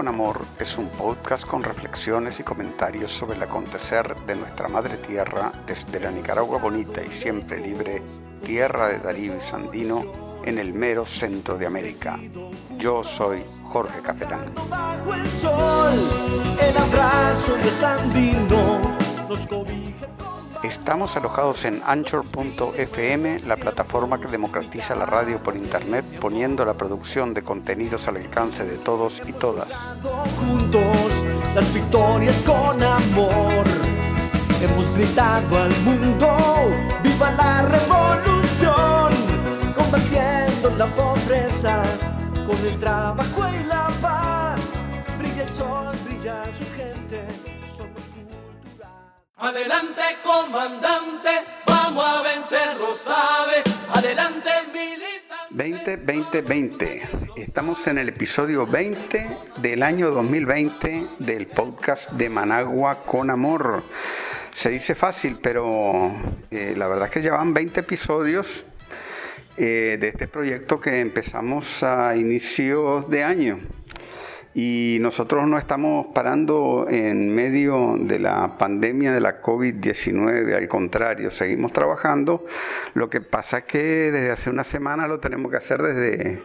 [0.00, 4.96] Con Amor es un podcast con reflexiones y comentarios sobre el acontecer de nuestra madre
[4.96, 8.02] tierra desde la Nicaragua bonita y siempre libre,
[8.42, 12.18] tierra de Darío y Sandino, en el mero centro de América.
[12.78, 14.54] Yo soy Jorge Capelán.
[20.62, 27.32] Estamos alojados en Anchor.fm, la plataforma que democratiza la radio por internet, poniendo la producción
[27.32, 29.72] de contenidos al alcance de todos y todas.
[30.38, 31.24] juntos
[31.54, 33.64] las victorias con amor.
[34.60, 36.36] Hemos gritado al mundo,
[37.02, 39.14] viva la revolución,
[39.74, 41.82] combatiendo la pobreza
[42.46, 44.60] con el trabajo y la paz.
[45.18, 46.69] Brilla el sol, brilla su.
[49.42, 51.30] Adelante comandante,
[51.66, 53.64] vamos a vencer los sabes.
[53.88, 55.46] Adelante militante.
[55.48, 57.08] 20, 20, 20.
[57.36, 63.82] Estamos en el episodio 20 del año 2020 del podcast de Managua con Amor.
[64.52, 66.12] Se dice fácil, pero
[66.50, 68.66] eh, la verdad es que llevan 20 episodios
[69.56, 73.58] eh, de este proyecto que empezamos a inicios de año.
[74.52, 81.30] Y nosotros no estamos parando en medio de la pandemia de la COVID-19, al contrario,
[81.30, 82.44] seguimos trabajando.
[82.94, 86.42] Lo que pasa es que desde hace una semana lo tenemos que hacer desde,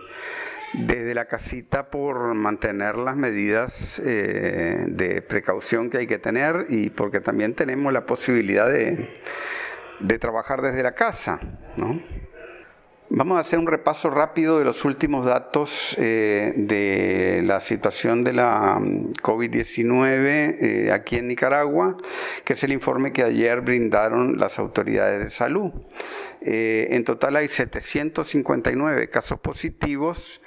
[0.74, 6.92] desde la casita por mantener las medidas eh, de precaución que hay que tener y
[6.92, 9.14] porque también tenemos la posibilidad de,
[10.00, 11.40] de trabajar desde la casa,
[11.76, 12.00] ¿no?
[13.10, 18.34] Vamos a hacer un repaso rápido de los últimos datos eh, de la situación de
[18.34, 21.98] la mm, COVID-19 eh, aquí en Nicaragua,
[22.44, 25.72] que es el informe que ayer brindaron las autoridades de salud.
[26.48, 30.42] Eh, en total hay 759 casos positivos.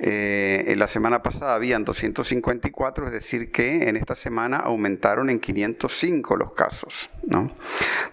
[0.00, 5.38] Eh, en la semana pasada habían 254, es decir, que en esta semana aumentaron en
[5.38, 7.08] 505 los casos.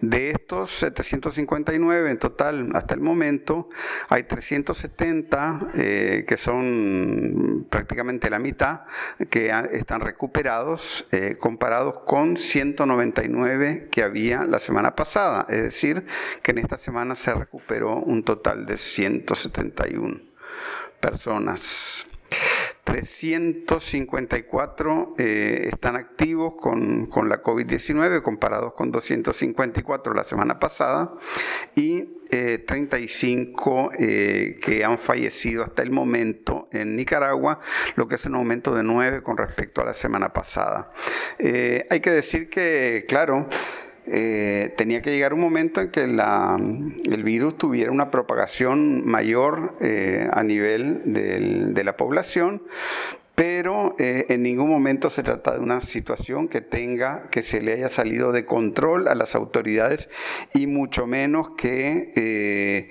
[0.02, 3.70] De estos 759 en total hasta el momento,
[4.08, 8.82] hay 370 eh, que son prácticamente la mitad
[9.30, 11.08] que están recuperados
[11.40, 15.46] comparados con 199 que había la semana pasada.
[15.50, 16.06] Es decir,
[16.44, 20.22] que en esta semana se recuperó un total de 171
[21.00, 22.08] personas.
[22.84, 31.14] 354 eh, están activos con, con la COVID-19 comparados con 254 la semana pasada
[31.76, 37.60] y eh, 35 eh, que han fallecido hasta el momento en Nicaragua,
[37.96, 40.94] lo que es un aumento de 9 con respecto a la semana pasada.
[41.40, 43.50] Eh, hay que decir que, claro,
[44.14, 50.28] eh, tenía que llegar un momento en que el virus tuviera una propagación mayor eh,
[50.34, 52.62] a nivel de la población,
[53.36, 57.72] pero eh, en ningún momento se trata de una situación que tenga, que se le
[57.72, 60.10] haya salido de control a las autoridades
[60.54, 62.90] y mucho menos que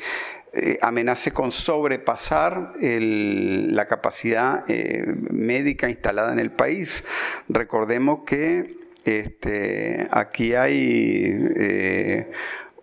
[0.80, 7.04] amenace con sobrepasar la capacidad médica instalada en el país.
[7.50, 12.30] Recordemos que este, aquí hay eh,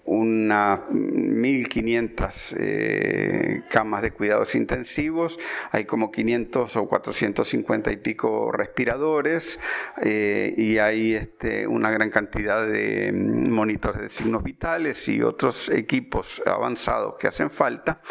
[0.08, 5.38] unas 1.500 eh, camas de cuidados intensivos,
[5.72, 9.60] hay como 500 o 450 y pico respiradores
[10.02, 15.68] eh, y hay este, una gran cantidad de mm, monitores de signos vitales y otros
[15.68, 18.02] equipos avanzados que hacen falta.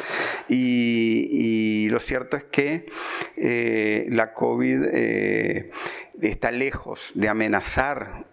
[0.48, 2.86] Y, lo cierto es que
[3.36, 4.86] eh, la COVID
[6.22, 8.26] está lejos de amenazar.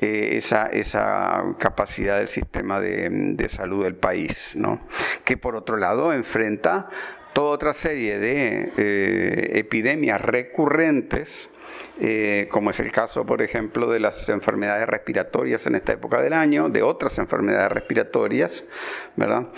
[0.00, 4.80] Eh, esa, esa capacidad del sistema de, salud del país, ¿no?
[5.24, 6.88] que por otro lado enfrenta
[7.32, 11.50] toda otra serie de eh, epidemias recurrentes,
[12.00, 16.32] eh, como es el caso, por ejemplo, de las enfermedades respiratorias en esta época del
[16.32, 18.64] año, de otras enfermedades respiratorias,
[19.16, 19.48] ¿verdad?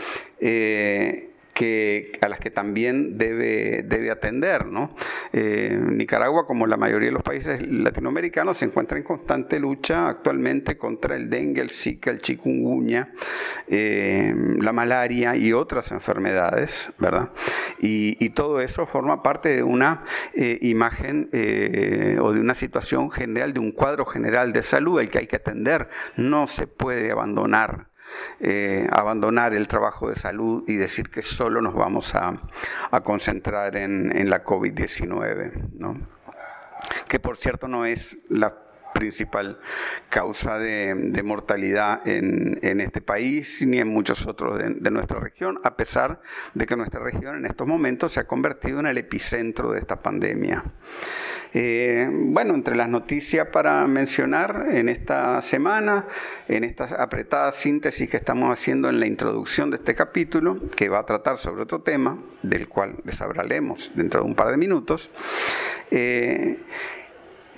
[1.61, 4.65] Que, a las que también debe, debe atender.
[4.65, 4.95] ¿no?
[5.35, 10.79] Eh, Nicaragua, como la mayoría de los países latinoamericanos, se encuentra en constante lucha actualmente
[10.79, 13.13] contra el dengue, el zika, el chikungunya,
[13.69, 17.31] eh, la malaria y otras enfermedades, ¿verdad?
[17.79, 20.03] Y, todo eso forma parte de una
[20.35, 25.19] eh, imagen o de una situación general, de un cuadro general de salud al que
[25.19, 25.89] hay que atender.
[26.17, 27.90] No se puede abandonar
[28.41, 32.33] eh, abandonar el trabajo de salud y decir que solo nos vamos a,
[32.91, 36.21] a concentrar en, en la COVID-19, ¿no?
[37.09, 38.55] que por cierto no es la
[39.01, 39.59] principal
[40.11, 46.21] causa de, mortalidad en, este país ni en muchos otros de, nuestra región, a pesar
[46.53, 49.99] de que nuestra región en estos momentos se ha convertido en el epicentro de esta
[49.99, 50.63] pandemia.
[51.53, 56.07] Eh, bueno, entre las noticias para mencionar en esta semana,
[56.47, 61.01] en esta apretada síntesis que estamos haciendo en la introducción de este capítulo, que va
[61.01, 65.11] a tratar sobre otro tema, del cual les hablaremos dentro de un par de minutos,
[65.91, 66.59] eh,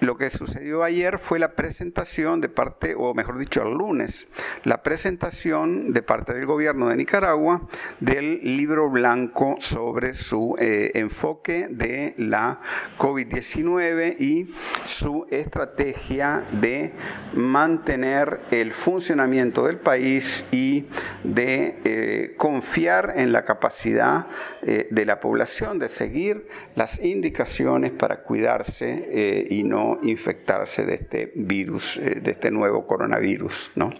[0.03, 4.27] lo que sucedió ayer fue la presentación de parte, o mejor dicho, el lunes,
[4.65, 7.69] la presentación de parte del gobierno de Nicaragua
[8.01, 12.61] del libro blanco sobre su eh, enfoque de la
[12.99, 14.53] COVID-19 y
[14.85, 16.93] su estrategia de
[17.35, 20.87] mantener el funcionamiento del país y
[21.23, 24.27] de eh, confiar en la capacidad
[24.63, 31.33] eh, de la población de seguir las indicaciones para cuidarse y no infectarse de este
[31.35, 33.73] virus, eh, de este nuevo coronavirus.
[33.75, 33.93] ¿no?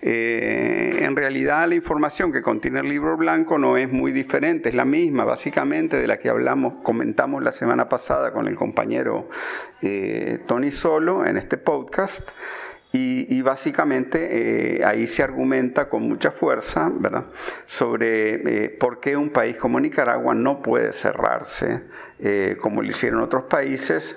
[0.00, 4.74] Eh, en realidad la información que contiene el libro blanco no es muy diferente, es
[4.74, 9.28] la misma básicamente de la que hablamos, comentamos la semana pasada con el compañero
[9.80, 12.28] eh, Tony Solo en este podcast.
[12.94, 17.24] Y, básicamente ahí se argumenta con mucha fuerza ¿verdad?
[17.64, 21.84] sobre por qué un país como Nicaragua no puede cerrarse
[22.60, 24.14] como lo hicieron otros países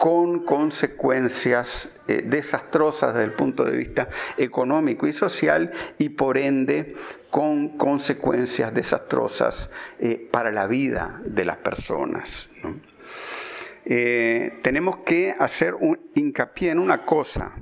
[0.00, 4.08] con consecuencias eh, desastrosas desde el punto de vista
[4.38, 6.94] económico y social y por ende
[7.28, 9.68] con consecuencias desastrosas
[9.98, 12.48] eh, para la vida de las personas.
[13.84, 17.52] Eh, tenemos que hacer un hincapié en una cosa,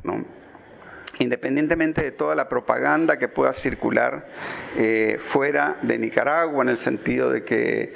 [1.18, 4.28] independientemente de toda la propaganda que pueda circular
[5.18, 7.92] fuera de Nicaragua, en el sentido de que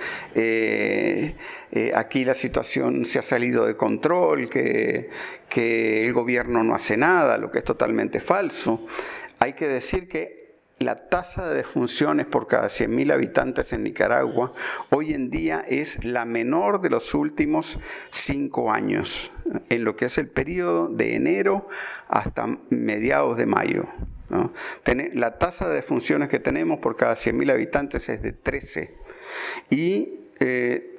[1.74, 5.08] eh, aquí la situación se ha salido de control, que,
[5.54, 8.86] el gobierno no hace nada, lo que es totalmente falso,
[9.38, 10.42] hay que decir que
[10.78, 14.52] la tasa de defunciones por cada 100.000 habitantes en Nicaragua
[14.90, 17.78] hoy en día es la menor de los últimos
[18.10, 19.30] cinco años,
[19.70, 21.68] en lo que es el periodo de enero
[22.08, 23.84] hasta mediados de mayo.
[25.14, 28.94] La tasa de defunciones que tenemos por cada 100.000 habitantes es de 13.
[29.70, 30.91] Y eh,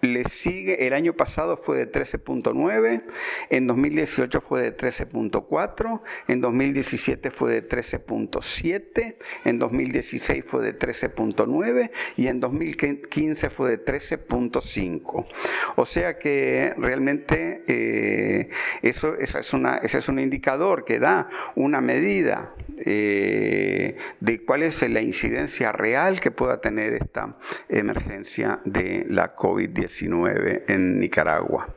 [0.00, 3.02] le sigue, el año pasado fue de 13.9,
[3.50, 11.90] en 2018 fue de 13.4, en 2017 fue de 13.7, en 2016 fue de 13.9
[12.16, 15.26] y en 2015 fue de 13.5.
[15.76, 18.48] O sea que realmente eh,
[18.82, 24.88] eso, es una, ese es un indicador que da una medida eh, de cuál es
[24.88, 27.36] la incidencia real que pueda tener esta
[27.68, 29.87] emergencia de la COVID-19
[30.68, 31.68] en Nicaragua.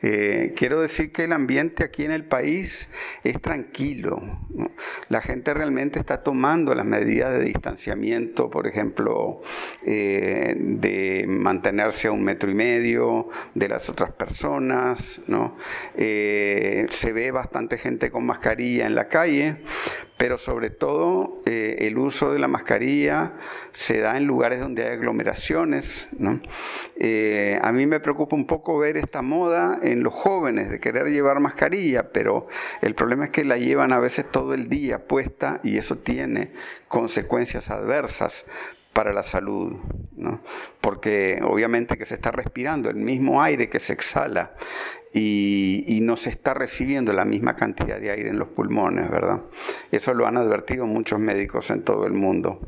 [0.00, 2.88] Eh, quiero decir que el ambiente aquí en el país
[3.24, 4.20] es tranquilo.
[5.08, 9.40] La gente realmente está tomando las medidas de distanciamiento, por ejemplo,
[9.84, 15.20] eh, de mantenerse a un metro y medio de las otras personas.
[15.26, 15.56] ¿no?
[15.94, 19.56] se ve bastante gente con mascarilla en la calle,
[20.18, 23.34] pero sobre todo eh, el uso de la mascarilla
[23.72, 26.08] se da en lugares donde hay aglomeraciones.
[26.96, 31.06] Eh, a mí me preocupa un poco ver esta moda en los jóvenes de querer
[31.06, 32.46] llevar mascarilla, pero
[32.82, 36.52] el problema es que la llevan a veces todo el día puesta y eso tiene
[36.88, 38.44] consecuencias adversas
[38.92, 39.76] para la salud,
[40.80, 44.54] porque obviamente que se está respirando el mismo aire que se exhala
[45.14, 49.42] y, no se está recibiendo la misma cantidad de aire en los pulmones, ¿verdad?
[49.92, 52.60] Eso lo han advertido muchos médicos en todo el mundo.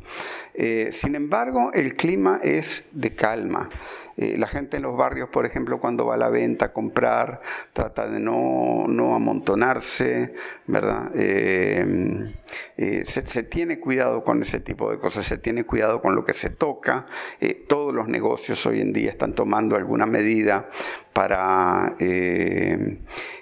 [0.53, 3.69] Eh, sin embargo, el clima es de calma.
[4.17, 7.41] Eh, la gente en los barrios, por ejemplo, cuando va a la venta a comprar,
[7.73, 10.33] trata de no, amontonarse,
[10.67, 11.11] ¿verdad?
[11.15, 12.33] Eh,
[13.03, 16.33] se, se, tiene cuidado con ese tipo de cosas, se tiene cuidado con lo que
[16.33, 17.05] se toca.
[17.67, 20.69] todos los negocios hoy en día están tomando alguna medida
[21.13, 21.95] para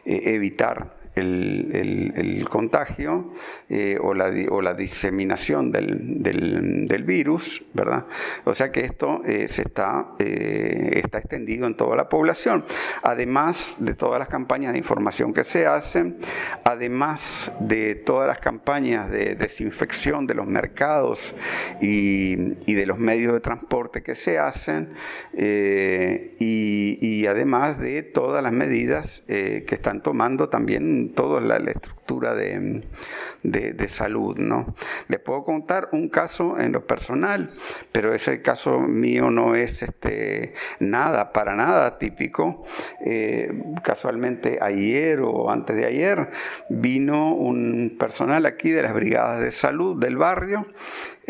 [0.06, 3.32] evitar el, contagio
[3.70, 8.06] eh, o, la, o, la, diseminación del, del, virus, ¿verdad?
[8.46, 12.66] O sea que esto eh, se está, eh, está extendido en toda la población,
[13.04, 16.18] además de todas las campañas de información que se hacen,
[16.64, 21.34] además de todas las campañas de desinfección de los mercados
[21.82, 22.36] y,
[22.80, 24.94] de los medios de transporte que se hacen,
[25.38, 34.38] y, además de todas las medidas que están tomando también toda la, estructura de, salud.
[34.38, 34.76] ¿no?
[35.08, 37.52] Les puedo contar un caso en lo personal,
[37.92, 42.66] pero ese caso mío no es este, nada, para nada típico.
[43.06, 43.52] eh,
[43.84, 46.30] casualmente ayer o antes de ayer,
[46.70, 50.66] vino un personal aquí de las brigadas de salud del barrio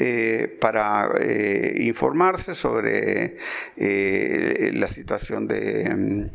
[0.01, 3.36] eh, para eh, informarse sobre
[3.75, 6.29] eh, la situación de,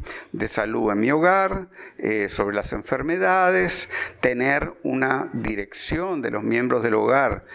[0.49, 1.69] salud en mi hogar,
[2.29, 3.89] sobre las enfermedades,
[4.21, 7.47] tener una dirección de los miembros del hogar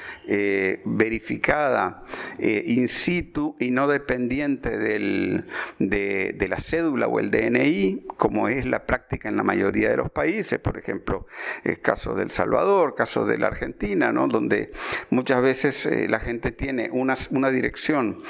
[0.84, 2.04] verificada
[2.40, 5.44] in situ y no dependiente de,
[5.78, 10.10] de la cédula o el DNI, como es la práctica en la mayoría de los
[10.10, 11.28] países, por ejemplo,
[11.64, 14.28] el caso del Salvador, caso de la Argentina, ¿no?
[14.28, 14.72] donde
[15.12, 18.22] muchas veces la gente tiene una, una dirección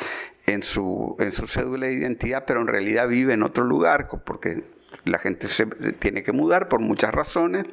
[0.46, 4.64] en su, en su cédula de identidad, pero en realidad vive en otro lugar, porque
[5.06, 7.66] la gente se tiene que mudar por muchas razones.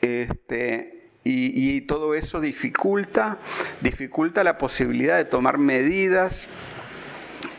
[0.00, 3.38] Este, y, y, todo eso dificulta,
[3.80, 6.48] dificulta la posibilidad de tomar medidas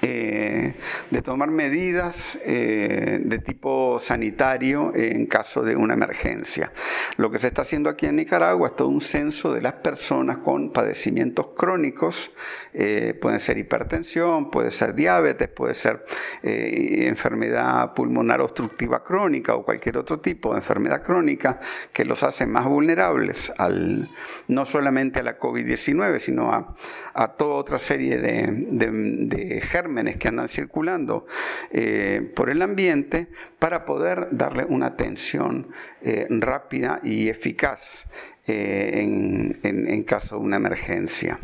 [0.01, 0.75] eh,
[1.09, 6.71] de tomar medidas eh, de tipo sanitario en caso de una emergencia.
[7.17, 10.37] Lo que se está haciendo aquí en Nicaragua es todo un censo de las personas
[10.37, 12.31] con padecimientos crónicos,
[12.73, 16.05] eh, pueden ser hipertensión, puede ser diabetes, puede ser
[16.41, 21.59] enfermedad pulmonar obstructiva crónica o cualquier otro tipo de enfermedad crónica
[21.91, 24.09] que los hace más vulnerables al,
[24.47, 26.75] no solamente a la COVID-19, sino a,
[27.37, 29.61] toda otra serie de, de
[30.17, 31.25] que andan circulando
[31.71, 33.27] eh, por el ambiente
[33.57, 35.67] para poder darle una atención
[36.01, 38.05] eh, rápida y eficaz
[38.47, 39.01] eh,
[39.63, 41.39] en, caso de una emergencia.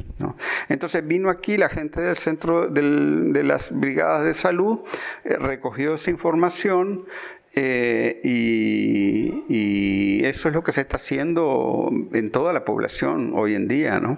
[0.69, 4.79] Entonces vino aquí la gente del centro de las brigadas de salud,
[5.23, 7.05] recogió esa información,
[7.55, 13.67] eh, y, eso es lo que se está haciendo en toda la población hoy en
[13.67, 13.99] día.
[13.99, 14.17] ¿no?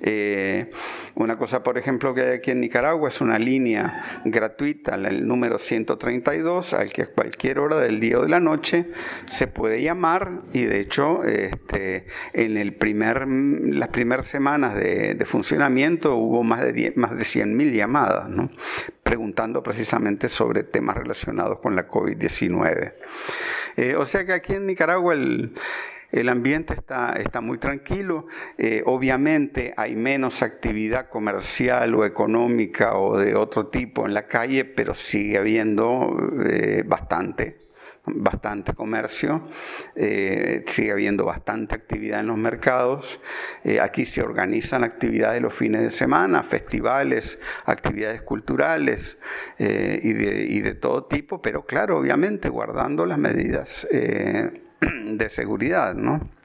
[0.00, 0.70] Eh,
[1.16, 5.58] una cosa, por ejemplo, que hay aquí en Nicaragua es una línea gratuita, el número
[5.58, 8.86] 132, al que a cualquier hora del día o de la noche
[9.26, 16.16] se puede llamar y de hecho este, en el primer, las primeras semanas de, funcionamiento
[16.16, 18.50] hubo más de, más de 100.000 llamadas, ¿no?
[19.02, 22.69] preguntando precisamente sobre temas relacionados con la COVID-19.
[23.76, 28.26] Eh, o sea que aquí en Nicaragua el, ambiente está, está, muy tranquilo.
[28.58, 34.64] Eh, obviamente hay menos actividad comercial o económica o de otro tipo en la calle,
[34.64, 37.69] pero sigue habiendo eh, bastante
[38.06, 39.48] bastante comercio,
[39.94, 43.20] eh, sigue habiendo bastante actividad en los mercados.
[43.64, 49.18] Eh, aquí se organizan actividades los fines de semana, festivales, actividades culturales
[49.58, 50.12] eh, y,
[50.60, 56.39] de, todo tipo, pero claro, obviamente guardando las medidas de seguridad, ¿no?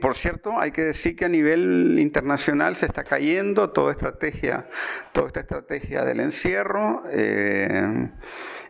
[0.00, 4.68] Por cierto, hay que decir que a nivel internacional se está cayendo toda estrategia,
[5.12, 7.02] toda esta estrategia del encierro.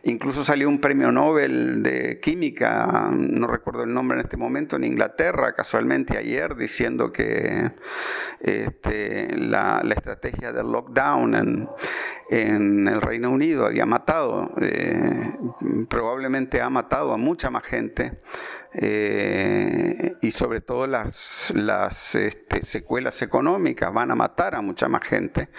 [0.03, 4.83] Incluso salió un premio Nobel de química, no recuerdo el nombre en este momento, en
[4.83, 7.71] Inglaterra, casualmente ayer, diciendo que
[8.39, 11.69] este, la, estrategia del lockdown en,
[12.31, 15.35] en, el Reino Unido había matado, eh,
[15.87, 18.21] probablemente ha matado a mucha más gente
[18.73, 25.03] eh, y sobre todo las, las este, secuelas económicas van a matar a mucha más
[25.03, 25.49] gente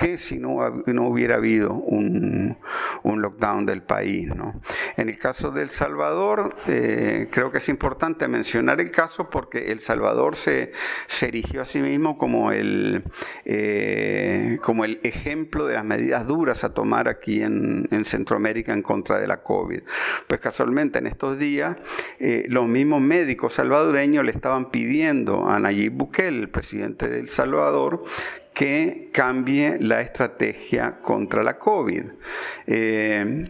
[0.00, 2.56] que si no, no hubiera habido un,
[3.02, 4.34] un, lockdown del país.
[4.34, 4.60] ¿no?
[4.96, 9.70] En el caso de El Salvador, eh, creo que es importante mencionar el caso porque
[9.70, 10.72] El Salvador se,
[11.06, 13.04] se erigió a sí mismo como el,
[13.44, 18.80] eh, como el ejemplo de las medidas duras a tomar aquí en, en, Centroamérica en
[18.80, 19.82] contra de la COVID.
[20.26, 21.76] Pues casualmente en estos días
[22.50, 28.02] los mismos médicos salvadoreños le estaban pidiendo a Nayib Bukele, el presidente de El Salvador,
[28.52, 32.06] que cambie la estrategia contra la COVID.
[32.66, 33.48] Eh,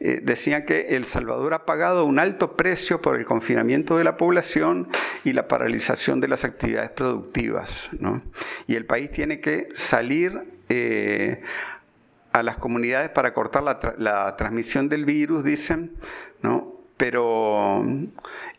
[0.00, 4.16] eh, decían que El Salvador ha pagado un alto precio por el confinamiento de la
[4.16, 4.88] población
[5.24, 7.90] y la paralización de las actividades productivas.
[8.66, 11.42] Y el país tiene que salir eh,
[12.32, 15.98] a las comunidades para cortar la transmisión del virus, dicen,
[16.40, 16.77] ¿no?
[16.98, 17.82] Pero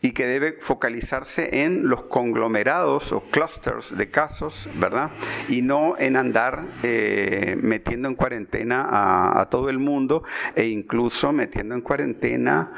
[0.00, 5.10] y que debe focalizarse en los conglomerados o clusters de casos, ¿verdad?
[5.48, 10.24] Y no en andar eh, metiendo en cuarentena a, todo el mundo
[10.56, 12.72] e incluso metiendo en cuarentena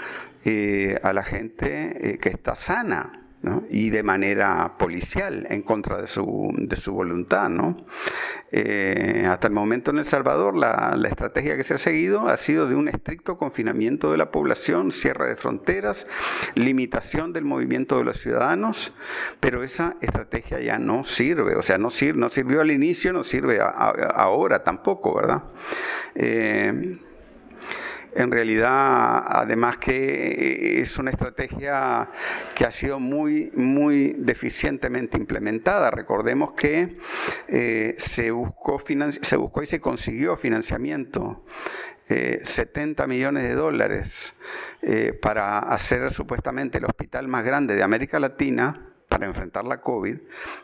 [0.45, 3.22] eh, a la gente eh, que está sana
[3.71, 7.51] y de manera policial en contra de su, de su voluntad.
[8.53, 12.37] Eh, hasta el momento en El Salvador la, la, estrategia que se ha seguido ha
[12.37, 16.07] sido de un estricto confinamiento de la población, cierre de fronteras,
[16.55, 18.93] limitación del movimiento de los ciudadanos,
[19.41, 23.25] pero esa estrategia ya no sirve, o sea, no, sirve, no sirvió al inicio, no
[23.25, 25.43] sirve ahora tampoco, ¿verdad?
[26.15, 26.99] Eh,
[28.15, 32.11] en realidad, además que es una estrategia
[32.55, 35.91] que ha sido muy, muy deficientemente implementada.
[35.91, 36.99] Recordemos que
[37.49, 38.83] eh, se, buscó
[39.63, 41.45] y se consiguió financiamiento
[42.09, 44.35] 70 eh, millones de dólares
[44.83, 50.17] eh, para hacer supuestamente el hospital más grande de América Latina para enfrentar la COVID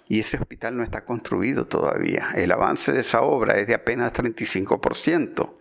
[0.09, 2.29] y ese hospital no está construido todavía.
[2.35, 5.55] El avance de esa obra es de apenas 35%.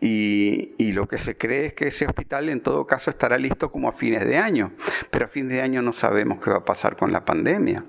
[0.00, 3.88] Y, lo que se cree es que ese hospital en todo caso estará listo como
[3.88, 4.72] a fines de año,
[5.10, 7.84] pero a fin de año no sabemos qué va a pasar con la pandemia.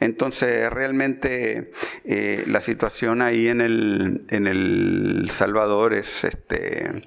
[0.00, 1.72] Entonces realmente
[2.04, 7.02] eh, la situación ahí en el, en el Salvador es, este,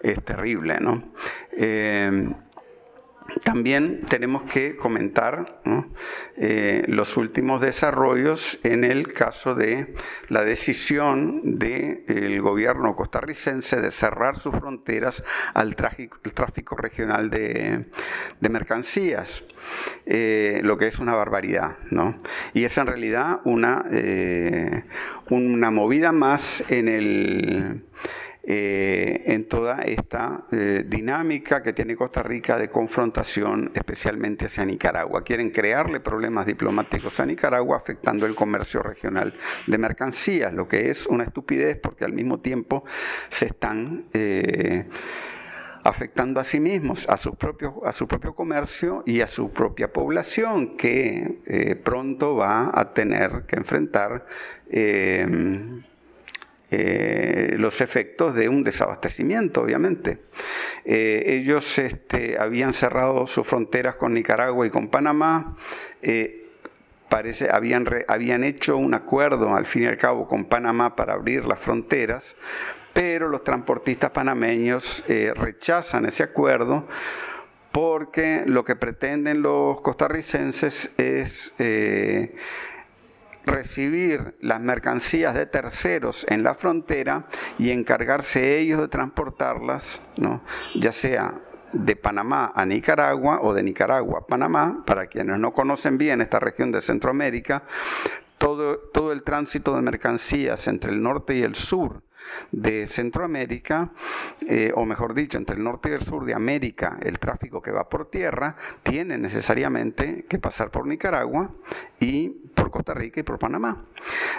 [0.00, 0.78] es terrible.
[0.80, 1.12] ¿no?
[1.52, 2.32] Eh,
[3.42, 5.46] también tenemos que comentar
[6.36, 9.94] eh, los últimos desarrollos en el caso de
[10.28, 17.86] la decisión del gobierno costarricense de cerrar sus fronteras al tráfico, regional de,
[18.40, 19.44] mercancías,
[20.06, 21.78] eh, lo que es una barbaridad.
[21.90, 22.20] ¿no?
[22.54, 24.84] Y es en realidad una, eh,
[25.30, 27.82] una movida más en el
[28.48, 35.24] eh, en toda esta eh, dinámica que tiene Costa Rica de confrontación, especialmente hacia Nicaragua.
[35.24, 39.34] Quieren crearle problemas diplomáticos a Nicaragua afectando el comercio regional
[39.66, 42.84] de mercancías, lo que es una estupidez porque al mismo tiempo
[43.28, 44.04] se están...
[44.12, 44.86] Eh,
[45.82, 49.92] afectando a sí mismos, a su propio, a su propio comercio y a su propia
[49.92, 54.26] población, que pronto va a tener que enfrentar
[56.70, 60.18] los efectos de un desabastecimiento, obviamente.
[60.84, 65.56] Eh, ellos este, habían cerrado sus fronteras con Nicaragua y con Panamá.
[66.02, 66.50] Eh,
[67.08, 71.44] parece, habían, habían hecho un acuerdo, al fin y al cabo, con Panamá para abrir
[71.44, 72.36] las fronteras,
[72.92, 76.86] pero los transportistas panameños rechazan ese acuerdo
[77.70, 81.52] porque lo que pretenden los costarricenses es
[83.46, 87.26] recibir las mercancías de terceros en la frontera
[87.58, 90.42] y encargarse ellos de transportarlas, ¿no?
[90.74, 91.34] ya sea
[91.72, 96.40] de Panamá a Nicaragua o de Nicaragua a Panamá, para quienes no conocen bien esta
[96.40, 97.62] región de Centroamérica,
[98.38, 102.05] todo, todo el tránsito de mercancías entre el norte y el sur
[102.52, 103.92] de Centroamérica,
[104.46, 107.70] eh, o mejor dicho, entre el norte y el sur de América, el tráfico que
[107.70, 111.50] va por tierra tiene necesariamente que pasar por Nicaragua
[112.00, 113.84] y por Costa Rica y por Panamá.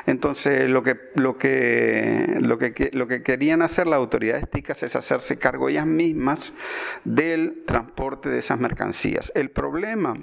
[0.06, 4.96] Entonces, lo que, lo que, lo que, lo que querían hacer las autoridades ticas es
[4.96, 6.54] hacerse cargo ellas mismas
[7.04, 9.32] del transporte de esas mercancías.
[9.36, 10.18] El problema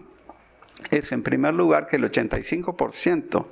[0.91, 3.47] es, en primer lugar, que el 85%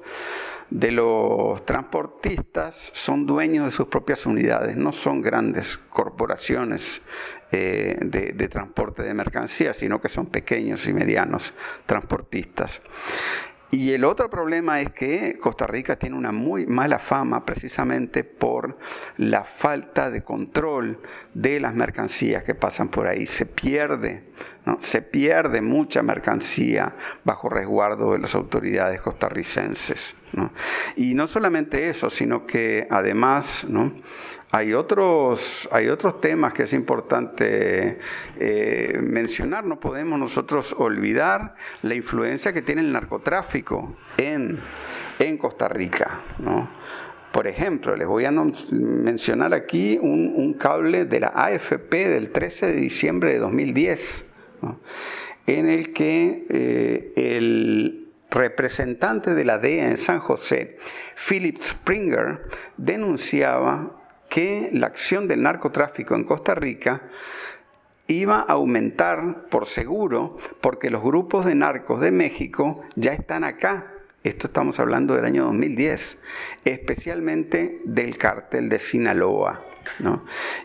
[0.72, 7.02] de los transportistas son dueños de sus propias unidades, no son grandes corporaciones
[7.50, 11.52] eh, de, de, transporte de mercancías, sino que son pequeños y medianos
[11.84, 12.80] transportistas.
[13.74, 18.76] Y el otro problema es que Costa Rica tiene una muy mala fama precisamente por
[19.16, 21.00] la falta de control
[21.32, 23.26] de las mercancías que pasan por ahí.
[23.26, 24.24] Se pierde,
[24.66, 24.76] ¿no?
[24.78, 30.16] se pierde mucha mercancía bajo resguardo de las autoridades costarricenses.
[30.96, 33.66] Y no solamente eso, sino que además.
[34.54, 37.98] Hay otros, hay otros temas que es importante
[38.38, 39.64] eh, mencionar.
[39.64, 44.60] No podemos nosotros olvidar la influencia que tiene el narcotráfico en,
[45.18, 46.20] en Costa Rica.
[47.32, 52.72] Por ejemplo, les voy a mencionar aquí un, cable de la AFP del 13 de
[52.74, 54.26] diciembre de 2010,
[55.46, 60.76] en el que eh, el representante de la DEA en San José,
[61.16, 62.42] Philip Springer,
[62.76, 63.96] denunciaba
[64.32, 67.02] que la acción del narcotráfico en Costa Rica
[68.06, 73.92] iba a aumentar por seguro porque los grupos de narcos de México ya están acá.
[74.24, 76.16] Esto estamos hablando del año 2010,
[76.64, 79.66] especialmente del cártel de Sinaloa.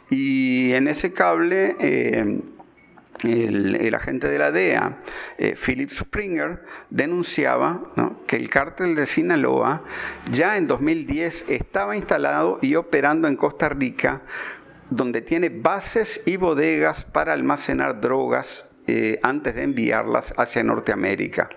[0.09, 1.75] Y en ese cable...
[1.81, 2.39] Eh,
[3.23, 4.99] el, agente de la DEA,
[5.37, 7.91] eh, Philip Springer, denunciaba
[8.27, 9.83] que el cártel de Sinaloa
[10.31, 14.21] ya en 2010 estaba instalado y operando en Costa Rica,
[14.89, 21.49] donde tiene bases y bodegas para almacenar drogas eh, antes de enviarlas hacia Norteamérica.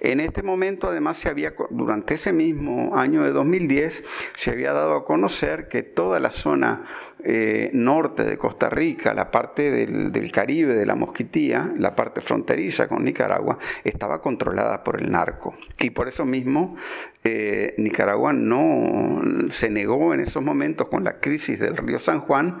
[0.00, 4.96] En este momento, además, se había, durante ese mismo año de 2010, se había dado
[4.96, 6.82] a conocer que toda la zona
[7.24, 12.86] eh, norte de Costa Rica, la parte del, Caribe, de la Mosquitía, la parte fronteriza
[12.86, 15.56] con Nicaragua, estaba controlada por el narco.
[15.80, 16.76] Y por eso mismo
[17.24, 22.58] eh, Nicaragua no se negó en esos momentos con la crisis del río San Juan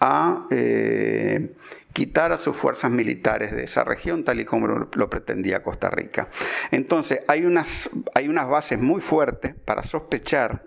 [0.00, 1.54] a eh,
[1.94, 6.28] quitar a sus fuerzas militares de esa región, tal y como lo, pretendía Costa Rica.
[6.72, 10.66] Entonces, hay unas, hay unas bases muy fuertes para sospechar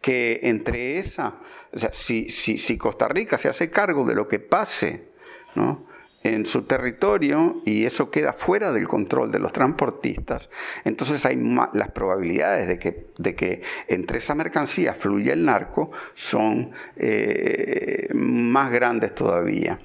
[0.00, 1.36] que entre esa,
[1.72, 5.10] o sea, si, si, Costa Rica se hace cargo de lo que pase,
[5.54, 5.86] ¿no?
[6.26, 10.50] En su territorio y eso queda fuera del control de los transportistas,
[10.84, 11.36] entonces hay
[11.72, 18.72] las probabilidades de que, de que entre esa mercancía fluya el narco son eh, más
[18.72, 19.78] grandes todavía.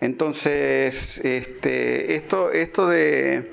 [0.00, 3.50] Entonces, este, esto, esto de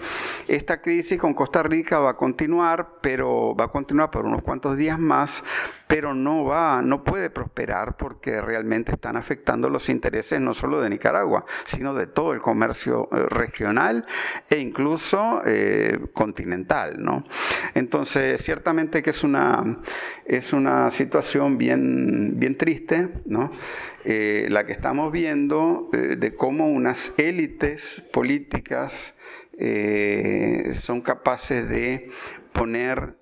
[0.47, 4.77] esta crisis con Costa Rica va a continuar, pero va a continuar por unos cuantos
[4.77, 5.43] días más,
[5.87, 10.89] pero no va, no puede prosperar porque realmente están afectando los intereses no solo de
[10.89, 14.05] Nicaragua, sino de todo el comercio eh, regional
[14.49, 17.23] e incluso eh, continental, ¿no?
[17.73, 19.79] Entonces, ciertamente que es una,
[20.25, 23.51] es una situación bien, bien triste, ¿no?
[24.03, 29.15] Eh, la que estamos viendo de cómo unas élites políticas
[30.73, 32.09] son capaces de
[32.53, 33.17] poner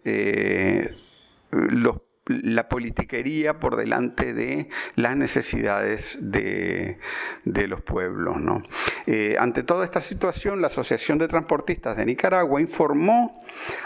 [1.51, 6.97] los la politiquería por delante de las necesidades de,
[7.43, 8.37] los pueblos.
[9.05, 13.43] Eh, ante toda esta situación, la Asociación de Transportistas de Nicaragua informó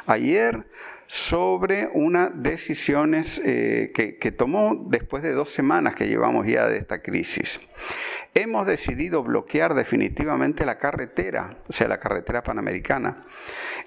[0.07, 0.65] ayer
[1.09, 6.77] sobre unas decisiones eh, que, que tomó después de dos semanas que llevamos ya de
[6.77, 7.59] esta crisis
[8.33, 13.25] hemos decidido bloquear definitivamente la carretera, o sea, la carretera panamericana.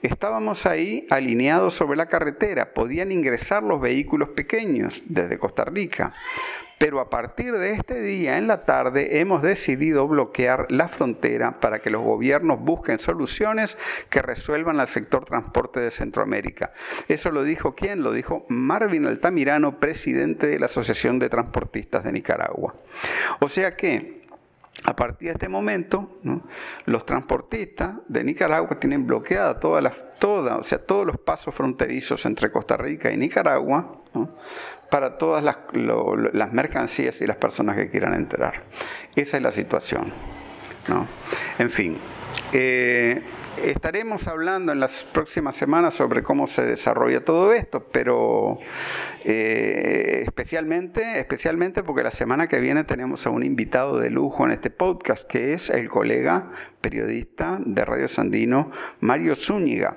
[0.02, 6.12] Estábamos ahí alineados sobre la carretera, podían ingresar los vehículos pequeños desde Costa Rica,
[6.82, 11.78] pero a partir de este día en la tarde hemos decidido bloquear la frontera para
[11.78, 13.78] que los gobiernos busquen soluciones
[14.10, 16.72] que resuelvan al sector transporte de Centroamérica.
[17.06, 18.02] Eso lo dijo quién?
[18.02, 22.74] Lo dijo Marvin Altamirano, presidente de la Asociación de Transportistas de Nicaragua.
[23.38, 24.20] O sea que
[24.82, 26.08] a partir de este momento,
[26.86, 32.50] los transportistas de Nicaragua tienen bloqueada todas las, o sea, todos los pasos fronterizos entre
[32.50, 34.02] Costa Rica y Nicaragua
[34.92, 38.64] para todas las, mercancías y las personas que quieran entrar.
[39.16, 40.12] Esa es la situación.
[41.58, 41.96] En fin.
[42.52, 43.22] Eh,
[43.64, 48.58] Estaremos hablando en las próximas semanas sobre cómo se desarrolla todo esto, pero
[49.24, 54.52] eh, especialmente, especialmente porque la semana que viene tenemos a un invitado de lujo en
[54.52, 56.50] este podcast, que es el colega
[56.80, 59.96] periodista de Radio Sandino, Mario Zúñiga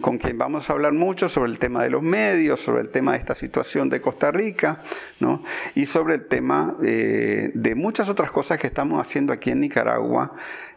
[0.00, 3.12] con quien vamos a hablar mucho sobre el tema de los medios, sobre el tema
[3.12, 4.82] de esta situación de Costa Rica,
[5.20, 5.42] ¿no?
[5.74, 10.32] y sobre el tema eh, de muchas otras cosas que estamos haciendo aquí en Nicaragua,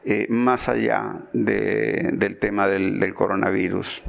[0.05, 4.03] eh, más allá del tema del, coronavirus.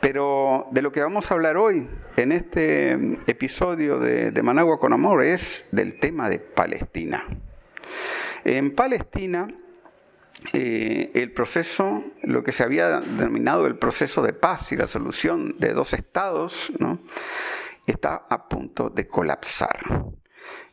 [0.00, 2.92] Pero de lo que vamos a hablar hoy en este
[3.26, 7.24] episodio de, de Managua con Amor es del tema de Palestina.
[8.44, 9.48] En Palestina
[10.52, 15.56] eh, el proceso, lo que se había denominado el proceso de paz y la solución
[15.58, 16.72] de dos estados,
[17.86, 19.80] está a punto de colapsar.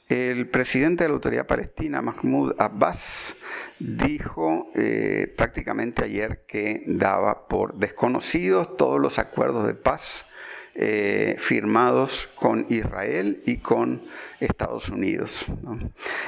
[0.07, 3.37] El presidente de la autoridad palestina, Mahmoud Abbas,
[3.77, 10.25] dijo eh, prácticamente ayer que daba por desconocidos todos los acuerdos de paz
[10.73, 14.01] eh, firmados con Israel y con
[14.39, 15.45] Estados Unidos.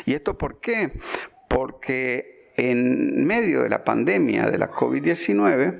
[0.06, 1.00] ¿Y esto por qué?
[1.48, 5.80] Porque en medio de la pandemia de la COVID-19,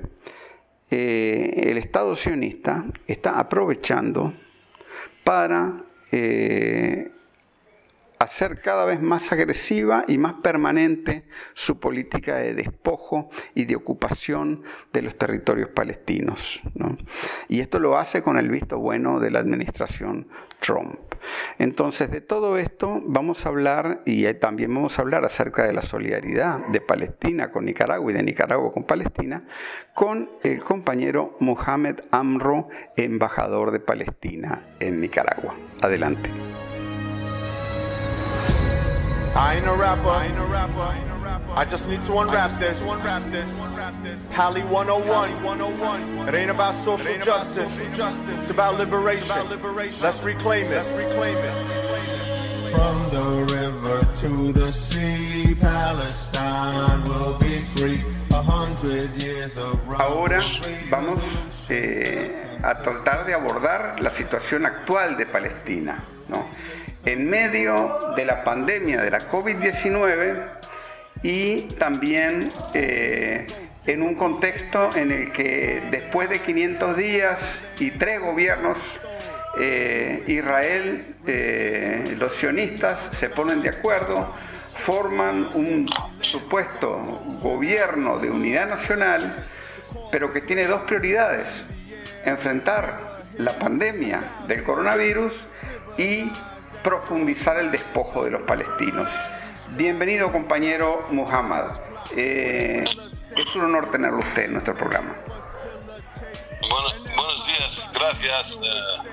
[0.90, 4.34] eh, el Estado sionista está aprovechando
[5.22, 7.08] para eh,
[8.18, 14.62] hacer cada vez más agresiva y más permanente su política de despojo y de ocupación
[14.92, 16.60] de los territorios palestinos.
[17.48, 20.26] Y esto lo hace con el visto bueno de la administración
[20.62, 20.98] Trump.
[21.58, 25.82] Entonces, de todo esto vamos a hablar y también vamos a hablar acerca de la
[25.82, 29.44] solidaridad de Palestina con Nicaragua y de Nicaragua con Palestina
[29.94, 35.54] con el compañero Mohamed Amro, embajador de Palestina en Nicaragua.
[35.82, 36.30] Adelante.
[41.32, 42.78] I ain't a ain't a just need to unwrap this.
[44.30, 46.28] Tally 101.
[46.28, 47.80] It ain't about social justice.
[47.80, 49.28] It's about liberation.
[50.02, 50.84] Let's reclaim it.
[52.72, 58.02] From the river to the sea, Palestine will be free.
[59.98, 60.40] Ahora
[60.90, 61.20] vamos
[61.68, 66.02] eh, a tratar de abordar la situación actual de Palestina.
[66.28, 66.46] ¿no?
[67.04, 70.61] en medio de la pandemia de la COVID-19
[71.22, 73.46] y también eh,
[73.86, 77.38] en un contexto en el que después de 500 días
[77.78, 78.78] y tres gobiernos,
[79.58, 84.34] eh, Israel, eh, los sionistas se ponen de acuerdo,
[84.84, 85.88] forman un
[86.20, 86.96] supuesto
[87.40, 89.46] gobierno de unidad nacional,
[90.10, 91.48] pero que tiene dos prioridades,
[92.24, 95.32] enfrentar la pandemia del coronavirus
[95.98, 96.30] y
[96.82, 99.08] profundizar el despojo de los palestinos.
[99.76, 101.80] Bienvenido compañero Muhammad.
[102.14, 102.84] Eh,
[103.34, 105.16] es un honor tenerlo usted en nuestro programa.
[106.68, 109.08] buenos días, gracias eh,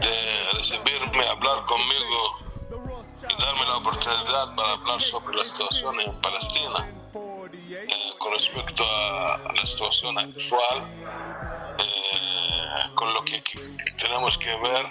[0.00, 2.38] de recibirme, hablar conmigo
[3.26, 6.86] y darme la oportunidad para hablar sobre la situación en Palestina.
[7.14, 10.84] Eh, con respecto a, la situación actual,
[11.78, 13.42] eh, con lo que,
[13.98, 14.86] tenemos que ver,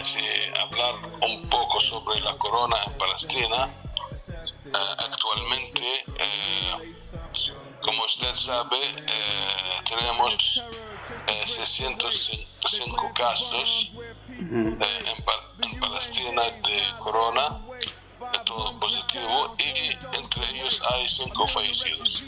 [0.00, 0.16] es
[0.58, 3.68] hablar un poco sobre la corona en Palestina.
[4.74, 6.04] Actualmente
[7.82, 10.62] como usted sabe, eh, tenemos
[11.46, 13.90] 605 eh, casos
[14.28, 15.14] eh,
[15.62, 17.60] en, Palestina de corona,
[18.44, 22.22] todo positivo, y entre ellos hay 5 fallecidos.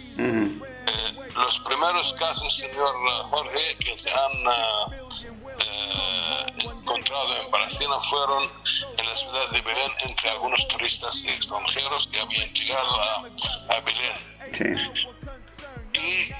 [1.37, 2.95] los primeros casos, señor
[3.31, 4.45] Jorge, que se han
[6.59, 8.51] encontrado en Palestina fueron
[8.99, 13.15] en la ciudad de Belén entre algunos turistas extranjeros que habían llegado a,
[13.71, 15.13] a Belén.
[15.95, 16.33] Y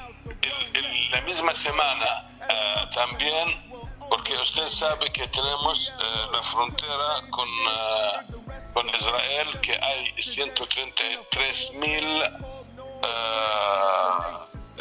[0.75, 3.71] en, la misma semana eh, también,
[4.09, 11.75] porque usted sabe que tenemos eh, la frontera con, eh, con Israel, que hay 133
[11.75, 12.23] mil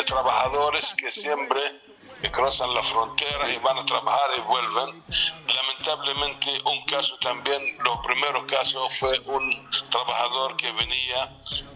[0.05, 1.79] trabajadores que siempre
[2.21, 5.03] que cruzan la frontera y van a trabajar y vuelven.
[5.47, 11.31] Lamentablemente un caso también, lo primero caso fue un trabajador que venía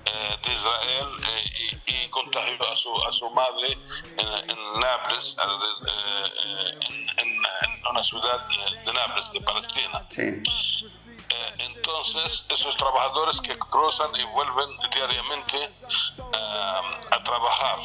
[0.06, 3.74] eh, de Israel eh, y, contagió a su, a su madre
[4.18, 5.36] en, en Nápoles,
[5.88, 6.80] eh,
[7.18, 7.36] en,
[7.90, 10.08] una ciudad de, Nápoles, de Palestina.
[11.58, 15.70] Entonces, esos trabajadores que cruzan y vuelven diariamente
[16.34, 17.80] a trabajar.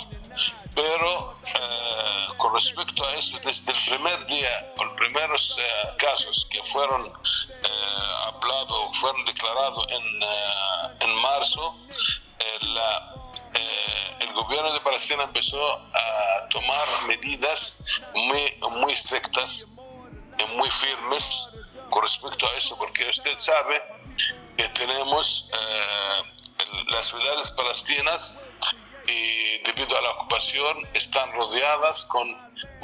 [0.75, 6.63] Pero eh, con respecto a eso, desde el primer día, los primeros eh, casos que
[6.65, 7.69] fueron eh,
[8.27, 11.77] hablados, fueron declarados en, en marzo,
[14.21, 17.79] el gobierno de Palestina empezó a tomar medidas
[18.15, 19.67] muy, muy estrictas
[20.39, 21.49] y muy firmes
[21.91, 23.83] con respecto a eso, porque usted sabe
[24.57, 25.49] que tenemos
[26.89, 28.37] las ciudades palestinas
[29.07, 32.31] y debido a la ocupación están rodeadas con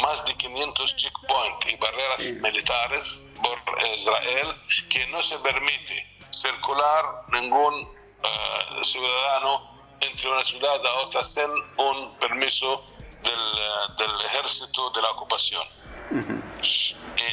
[0.02, 3.58] más de 500 checkpoints y barreras militares por
[3.96, 4.54] Israel
[4.88, 7.88] que no se permite circular ningún
[8.22, 12.84] eh, ciudadano entre una ciudad a otra sin un permiso
[13.22, 15.62] del, eh, del ejército de la ocupación.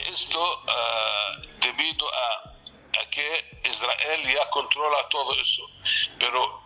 [0.09, 2.53] Esto uh, debido a,
[3.01, 5.63] a que Israel ya controla todo eso.
[6.19, 6.61] Pero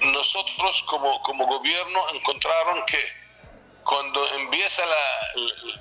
[0.00, 3.23] nosotros como, como gobierno encontraron que
[3.84, 4.82] cuando empieza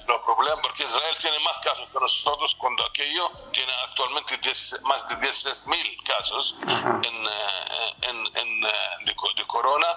[0.07, 4.39] los problemas, porque Israel tiene más casos que nosotros, cuando aquello tiene actualmente
[4.83, 8.71] más de 16 mil casos en, eh, en, en, eh,
[9.05, 9.87] de, corona,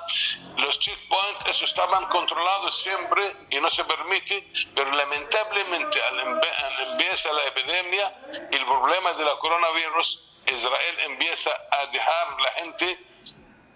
[0.58, 7.32] los checkpoints eso estaban controlados siempre y no se permite, pero lamentablemente al, al empieza
[7.32, 8.14] la epidemia,
[8.52, 12.98] el problema de la coronavirus, Israel empieza a dejar la gente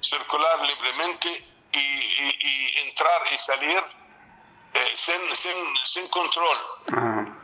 [0.00, 3.82] circular libremente y, entrar y salir
[4.74, 6.59] eh, sin, sin, sin, control.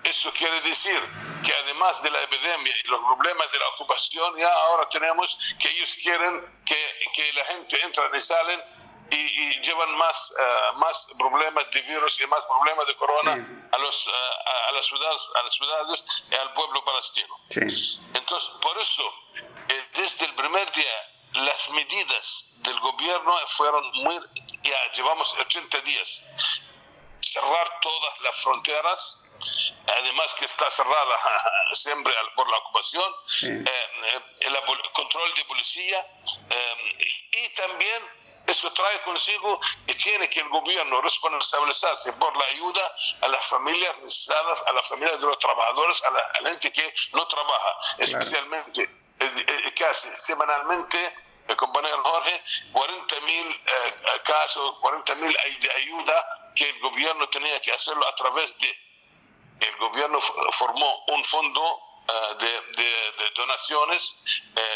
[0.05, 1.01] Eso quiere decir
[1.45, 5.69] que además de la epidemia y los problemas de la ocupación, ya ahora tenemos que
[5.71, 8.61] ellos quieren que, que la gente entra y salen
[9.11, 14.07] y, llevan más, eh, más problemas de virus y más problemas de corona a, los,
[14.07, 14.11] eh,
[14.69, 17.35] a, las ciudades, a las ciudades y al pueblo palestino.
[18.15, 19.03] Entonces, por eso,
[19.95, 21.13] desde el primer día
[21.45, 24.19] las medidas del gobierno fueron muy,
[24.63, 26.23] ya llevamos 80 días,
[27.21, 29.23] cerrar todas las fronteras,
[29.87, 31.21] además que está cerrada
[31.73, 34.57] siempre por la ocupación, eh, eh, el
[34.93, 36.07] control de policía
[36.51, 38.03] eh, y también
[38.47, 43.99] eso trae consigo que tiene que el gobierno responsabilizarse por la ayuda a las familias
[43.99, 48.89] necesitadas, a las familias de los trabajadores, a la, gente que no trabaja, especialmente
[49.75, 51.13] casi semanalmente
[51.55, 57.73] compañero Jorge, 40 mil eh, casos, 40 mil de ayuda que el gobierno tenía que
[57.73, 58.79] hacerlo a través de.
[59.61, 60.21] El gobierno
[60.53, 61.81] formó un fondo
[62.41, 64.23] de, de, donaciones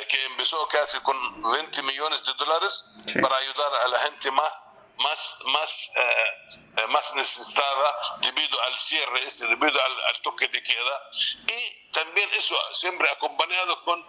[0.08, 2.84] que empezó casi con 20 millones de dólares
[3.20, 4.52] para ayudar a la gente más
[5.00, 5.90] más, más,
[6.90, 11.10] más necesitada debido al cierre, este, debido al, al, toque de queda.
[11.46, 14.04] Y también eso siempre acompañado con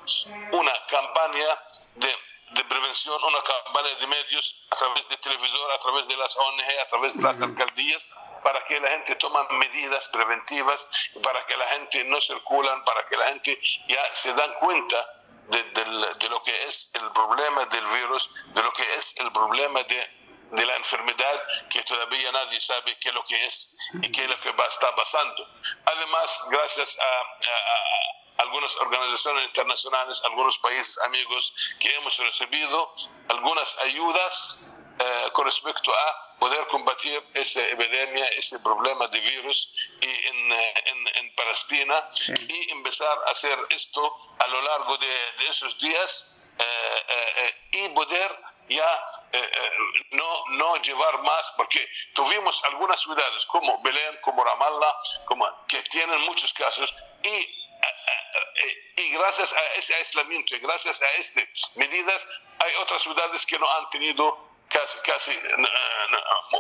[0.51, 1.61] una campaña
[1.95, 2.15] de
[2.51, 6.79] de prevención, una campaña de medios a través de televisor, a través de las ONG,
[6.83, 8.07] a través de las alcaldías,
[8.43, 10.87] para que la gente tome medidas preventivas,
[11.23, 15.07] para que la gente no circulan, para que la gente ya se dan cuenta
[15.47, 19.83] de, de, lo que es el problema del virus, de lo que es el problema
[19.83, 20.09] de,
[20.51, 24.29] de la enfermedad que todavía nadie sabe qué es lo que es y qué es
[24.29, 25.47] lo que va a estar pasando.
[25.85, 32.93] Además, gracias a algunas organizaciones internacionales, algunos países amigos que hemos recibido
[33.29, 34.57] algunas ayudas
[34.99, 39.69] eh, con respecto a poder combatir esa epidemia, ese problema de virus
[40.01, 42.09] y en, eh, en, en Palestina
[42.47, 48.37] y empezar a hacer esto a lo largo de, de esos días eh, y poder
[48.69, 49.11] ya
[50.11, 56.21] no, no llevar más, porque tuvimos algunas ciudades como Belén, como Ramallah, como, que tienen
[56.21, 57.60] muchos casos y
[58.97, 62.27] y gracias a ese aislamiento y gracias a estas medidas,
[62.59, 65.39] hay otras ciudades que no han tenido casi, casi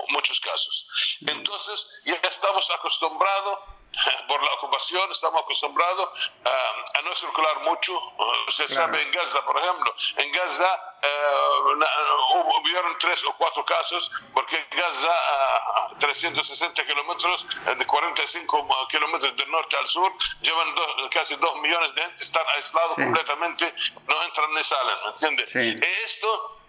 [0.09, 1.17] muchos casos.
[1.27, 3.59] Entonces, ya estamos acostumbrados
[4.27, 7.93] por la ocupación estamos acostumbrados a no circular mucho.
[8.47, 14.65] Usted sabe, en Gaza, por ejemplo, en Gaza uh, hubieron tres o cuatro casos, porque
[14.71, 20.73] Gaza, a 360 kilómetros, eh, de 45 kilómetros del norte al sur, llevan
[21.11, 23.73] casi dos millones de gente, están aislados completamente,
[24.07, 25.55] no entran ni salen, ¿me entiendes?
[25.55, 26.59] Y esto,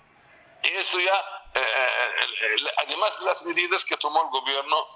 [0.63, 4.87] esto ya, eh, además de las medidas que tomó el gobierno,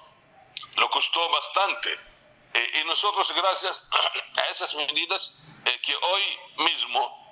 [0.76, 2.15] lo costó bastante
[2.56, 3.86] eh, y nosotros, gracias
[4.36, 6.22] a esas medidas eh, que hoy
[6.56, 7.26] mismo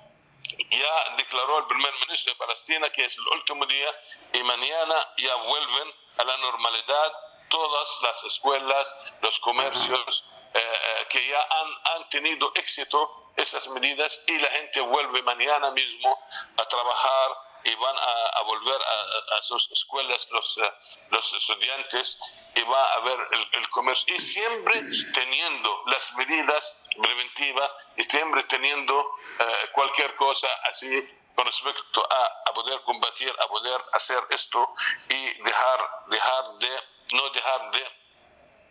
[0.69, 3.89] ya declaró el primer ministro de Palestina que es el último día
[4.33, 7.11] y mañana ya vuelven a la normalidad
[7.49, 14.37] todas las escuelas, los comercios eh, que ya han, han tenido éxito esas medidas y
[14.37, 16.19] la gente vuelve mañana mismo
[16.57, 17.31] a trabajar
[17.65, 20.71] y van a, volver a, sus escuelas los, eh,
[21.09, 22.17] los estudiantes
[22.53, 23.19] y va a haber
[23.53, 24.15] el, comercio.
[24.15, 31.03] Y siempre teniendo las medidas preventivas y siempre teniendo eh, cualquier cosa así
[31.35, 34.73] con respecto a, poder combatir, a poder hacer esto
[35.09, 36.69] y dejar, dejar de,
[37.13, 37.83] no dejar de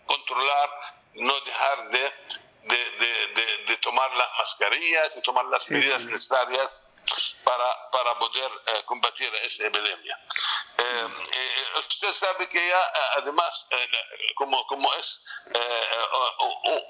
[0.07, 0.71] controlar,
[1.17, 2.13] no dejar de,
[2.63, 6.94] de, de, tomar las mascarillas y tomar las medidas necesarias
[7.45, 10.19] para, para poder eh, combatir esa epidemia.
[10.79, 13.69] Eh, eh, usted sabe que ya además,
[14.37, 15.25] como, como es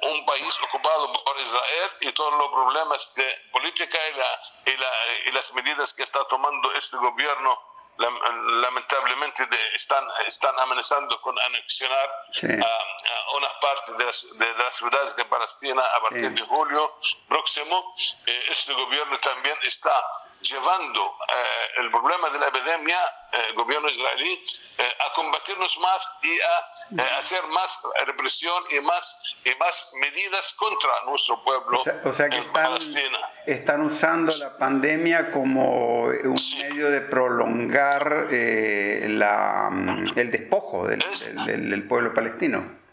[0.02, 4.90] un país ocupado por Israel y todos los problemas de política y, la, y, la,
[5.26, 12.10] y las medidas que está tomando este gobierno lamentablemente están, están amenazando con anexionar
[12.42, 17.94] a, una parte de las, ciudades de Palestina a partir de julio próximo.
[18.26, 19.92] Eh, este gobierno también está
[20.44, 22.98] llevando eh, el problema de la epidemia,
[23.32, 24.44] el eh, gobierno israelí,
[24.78, 30.90] eh, a combatirnos más y a hacer más represión y más, y más medidas contra
[31.06, 32.78] nuestro pueblo o sea, que están,
[33.46, 39.70] Están usando la pandemia como un medio de prolongar la,
[40.16, 41.04] el despojo del,
[41.46, 42.84] del, del pueblo palestino.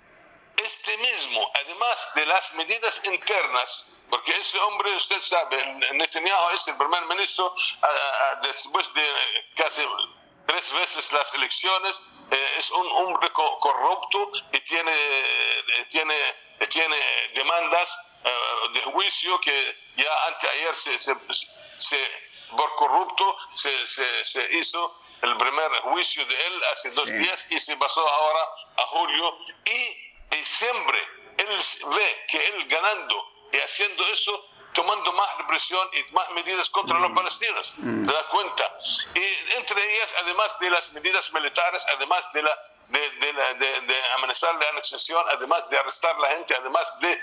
[0.57, 6.77] Este mismo, además de las medidas internas, porque ese hombre, usted sabe, Netanyahu es el
[6.77, 7.55] primer ministro
[8.43, 9.07] después de
[9.55, 9.81] casi
[10.45, 16.15] tres veces las elecciones, eh, es un hombre corrupto y tiene, eh, tiene,
[16.69, 16.97] tiene
[17.33, 18.29] demandas eh,
[18.73, 21.15] de juicio que ya anteayer se, se,
[21.79, 22.11] se
[22.55, 27.59] por corrupto se, se, se, hizo el primer juicio de él hace dos días y
[27.59, 28.41] se pasó ahora
[28.77, 29.37] a julio.
[29.65, 30.11] Y,
[30.43, 30.99] siempre
[31.37, 31.47] él
[31.95, 37.11] ve que él ganando y haciendo eso tomando más represión y más medidas contra los
[37.11, 37.15] mm.
[37.15, 37.73] palestinos.
[37.77, 38.07] Mm.
[38.07, 38.77] ¿Te das cuenta?
[39.15, 43.81] Y entre ellas, además de las medidas militares, además de la de, de, la, de,
[43.81, 47.21] de amenazar la anexación, además de arrestar a la gente, además de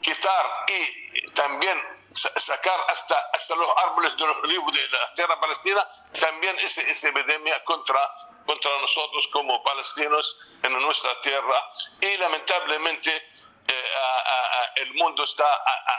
[0.00, 1.76] quitar y también
[2.14, 5.88] sacar hasta, hasta los árboles de los olivos de la tierra palestina,
[6.18, 8.00] también esa epidemia contra,
[8.46, 11.70] contra nosotros como palestinos en nuestra tierra.
[12.00, 13.30] Y lamentablemente
[13.68, 15.46] eh, el mundo está,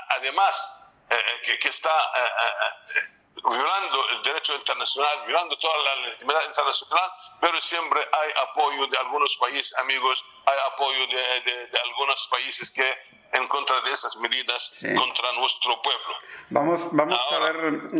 [0.09, 1.15] además, eh,
[1.59, 3.01] que, está eh,
[3.43, 7.11] violando el derecho internacional, violando toda la legitimidad internacional,
[7.41, 12.97] pero siempre hay apoyo de algunos países amigos, hay apoyo de, de, algunos países que
[13.32, 16.15] en contra de esas medidas contra nuestro pueblo.
[16.49, 17.55] Vamos, vamos, a ver,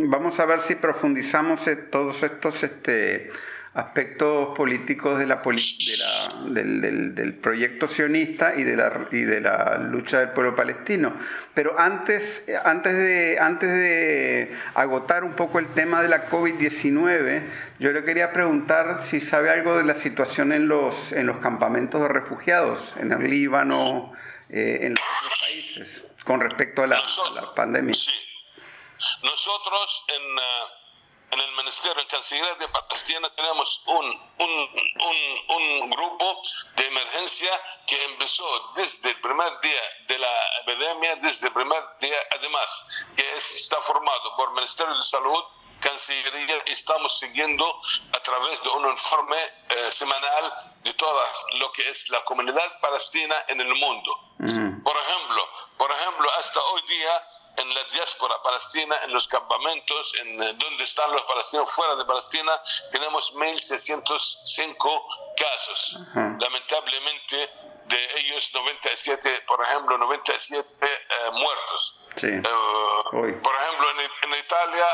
[0.08, 3.30] vamos a ver si profundizamos en todos estos este,
[3.72, 9.78] aspectos políticos de la, de la del, proyecto sionista y de, la, y de la
[9.78, 11.14] lucha del pueblo palestino.
[11.54, 17.42] Pero antes, antes, de, antes de agotar un poco el tema de la COVID-19,
[17.78, 22.00] yo le quería preguntar si sabe algo de la situación en los, en los campamentos
[22.00, 24.12] de refugiados, en el Líbano,
[24.48, 27.00] eh, en los otros países, con respecto a la,
[27.54, 27.94] pandemia.
[27.94, 28.10] Sí.
[29.22, 30.22] Nosotros en...
[30.34, 30.79] Uh,
[31.30, 34.06] en el Ministerio, en Cancillería de Palestina, tenemos un,
[34.38, 36.42] un, un, un, grupo
[36.76, 37.50] de emergencia
[37.86, 42.70] que empezó desde el primer día de la epidemia, desde el primer día, además,
[43.16, 45.44] que está formado por el Ministerio de Salud,
[45.80, 47.64] Cancillería, estamos siguiendo
[48.12, 49.36] a través de un informe
[49.68, 51.24] eh, semanal de toda
[51.58, 54.12] lo que es la comunidad palestina en el mundo.
[54.82, 57.26] Por ejemplo, por ejemplo, hasta hoy día
[57.56, 62.04] en la diáspora palestina, en los campamentos, en eh, donde están los palestinos fuera de
[62.04, 62.52] Palestina,
[62.90, 65.04] tenemos 1.605
[65.36, 65.98] casos.
[66.14, 67.50] Lamentablemente,
[67.86, 71.96] de ellos 97, por ejemplo, 97 eh, muertos.
[73.12, 73.86] Eh, por ejemplo,
[74.22, 74.86] en, Italia,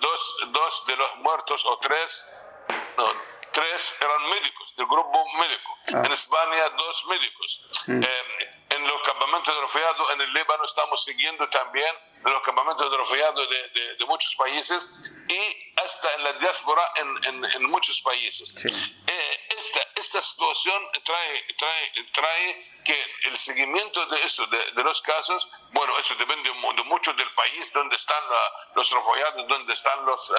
[0.00, 2.26] dos, dos, de los muertos o tres,
[2.96, 3.06] no,
[3.52, 5.78] tres eran médicos, del grupo médico.
[5.94, 6.02] Ah.
[6.04, 7.62] En España, dos médicos.
[7.86, 8.02] Mm.
[8.70, 11.94] en los campamentos de refugiados en el Líbano estamos siguiendo también
[12.24, 14.90] los campamentos de refugiados de, de, muchos países
[15.28, 18.54] y hasta en la diáspora en, en, muchos países.
[18.64, 19.05] Eh,
[20.18, 26.14] esta, situación trae, trae, trae que el seguimiento de eso, de, los casos, bueno, eso
[26.14, 28.22] depende de mucho del país donde están
[28.74, 30.32] los refugiados, donde están los,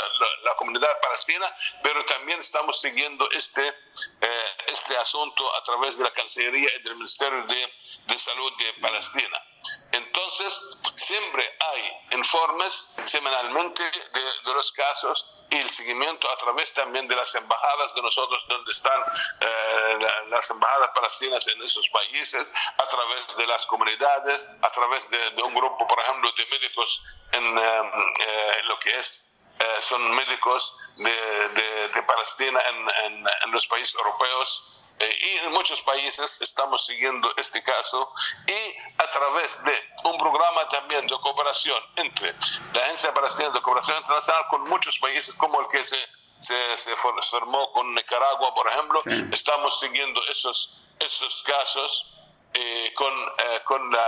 [0.43, 1.53] la, comunidad palestina,
[1.84, 6.95] pero también estamos siguiendo este, eh, este asunto a través de la Cancillería y del
[6.95, 7.73] Ministerio de,
[8.07, 9.43] de Salud de Palestina.
[9.91, 10.61] Entonces,
[10.95, 17.34] siempre hay informes semanalmente de, los casos y el seguimiento a través también de las
[17.36, 19.01] embajadas de nosotros, donde están
[19.41, 19.99] eh,
[20.30, 22.47] las embajadas palestinas en esos países,
[22.78, 27.57] a través de las comunidades, a través de, un grupo, por ejemplo, de médicos en
[27.57, 29.34] eh, eh, lo que es
[29.80, 36.41] son médicos de, de, Palestina en, en, los países europeos eh, y en muchos países
[36.41, 38.12] estamos siguiendo este caso
[38.48, 39.74] y a través de
[40.04, 42.34] un programa también de cooperación entre
[42.74, 45.98] la Agencia Palestina de Cooperación Internacional con muchos países como el que se,
[46.39, 52.14] se, formó con Nicaragua, por ejemplo, estamos siguiendo esos, esos casos
[52.54, 54.08] eh, con, eh, con la,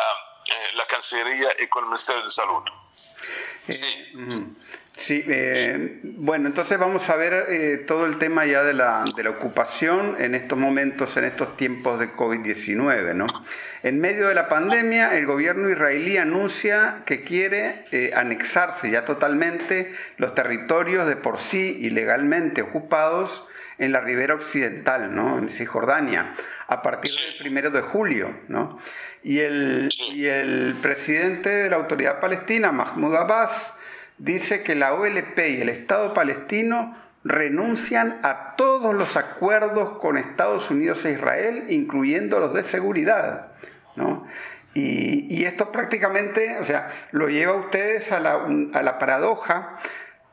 [0.74, 2.64] la Cancillería y con el Ministerio de Salud.
[3.72, 3.86] Sí.
[5.00, 9.24] Sí, eh, bueno, entonces vamos a ver eh, todo el tema ya de la, de
[9.24, 13.16] la, ocupación en estos momentos, en estos tiempos de COVID-19.
[13.16, 13.26] ¿no?
[13.82, 19.90] En medio de la pandemia, el gobierno israelí anuncia que quiere eh, anexarse ya totalmente
[20.18, 23.48] los territorios de por sí ilegalmente ocupados
[23.78, 25.38] en la ribera occidental, ¿no?
[25.38, 26.34] en Cisjordania,
[26.68, 28.38] a partir del primero de julio.
[28.50, 28.78] ¿no?
[29.24, 33.74] Y, el, y el presidente de la autoridad palestina, Mahmoud Abbas,
[34.18, 40.72] dice que la OLP y el Estado palestino renuncian a todos los acuerdos con Estados
[40.72, 43.48] Unidos e Israel, incluyendo los de seguridad.
[43.96, 44.26] ¿no?
[44.74, 48.40] Y, esto prácticamente, o sea, lo lleva a ustedes a la,
[48.74, 49.78] a la paradoja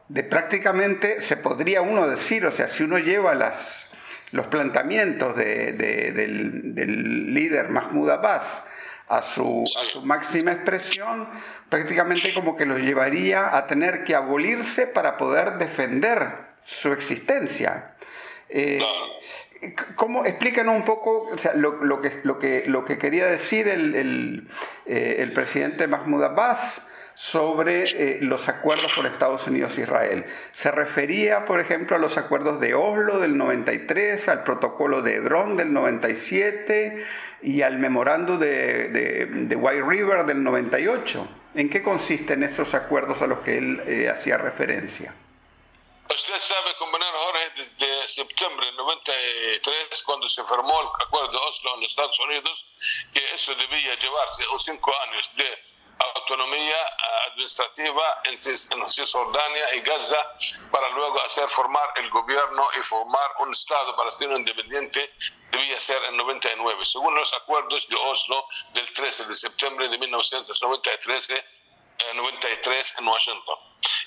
[0.08, 3.88] de prácticamente, se podría uno decir, o sea, si uno lleva las,
[4.30, 5.76] los planteamientos del,
[6.74, 8.62] del líder Mahmoud Abbas,
[9.08, 11.28] a su, a su máxima expresión,
[11.68, 17.94] prácticamente como que los llevaría a tener que abolirse para poder defender su existencia.
[18.48, 18.80] Eh,
[19.94, 20.24] ¿Cómo?
[20.24, 23.94] Explícanos un poco o sea, lo, lo, que, lo, que, lo que quería decir el,
[23.94, 24.48] el,
[24.84, 30.26] eh, el presidente Mahmoud Abbas sobre eh, los acuerdos con Estados Unidos e Israel.
[30.52, 35.56] Se refería, por ejemplo, a los acuerdos de Oslo del 93, al protocolo de Hebrón
[35.56, 37.02] del 97
[37.46, 41.28] y al memorando de, de, White River del 98.
[41.54, 45.14] ¿En qué consisten esos acuerdos a los que él eh, hacía referencia?
[46.12, 51.74] Usted sabe, compañero Jorge, desde septiembre del 93, cuando se firmó el acuerdo de Oslo
[51.76, 52.66] en los Estados Unidos,
[53.14, 55.62] que eso debía llevarse a cinco años de
[55.98, 56.76] autonomía
[57.26, 58.38] administrativa en
[58.90, 60.16] Cisjordania y Gaza
[60.70, 65.12] para luego hacer formar el gobierno y formar un Estado palestino independiente
[65.50, 71.44] debía ser en 99, según los acuerdos de Oslo del 13 de septiembre de 1993
[72.14, 73.58] 93 en Washington.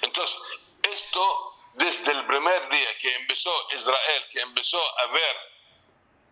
[0.02, 0.38] Entonces,
[0.84, 5.36] esto desde el primer día que empezó Israel, que empezó a ver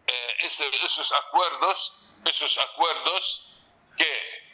[0.08, 0.38] eh,
[0.84, 3.48] esos acuerdos, esos acuerdos
[3.98, 4.47] que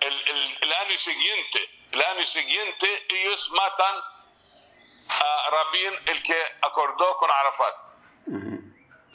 [0.00, 3.96] el, año siguiente, el año siguiente ellos matan
[5.08, 7.76] a Rabin, el que acordó con Arafat.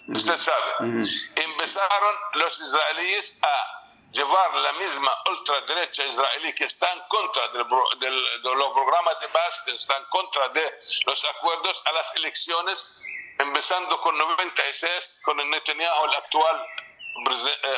[0.07, 1.05] Usted sabe.
[1.35, 8.73] Empezaron los israelíes a llevar la misma ultraderecha israelí que está en contra de los
[8.73, 12.91] programas de paz, que está en contra de los acuerdos a las elecciones,
[13.39, 16.67] empezando con 96, con el Netanyahu, el actual
[17.15, 17.75] eh,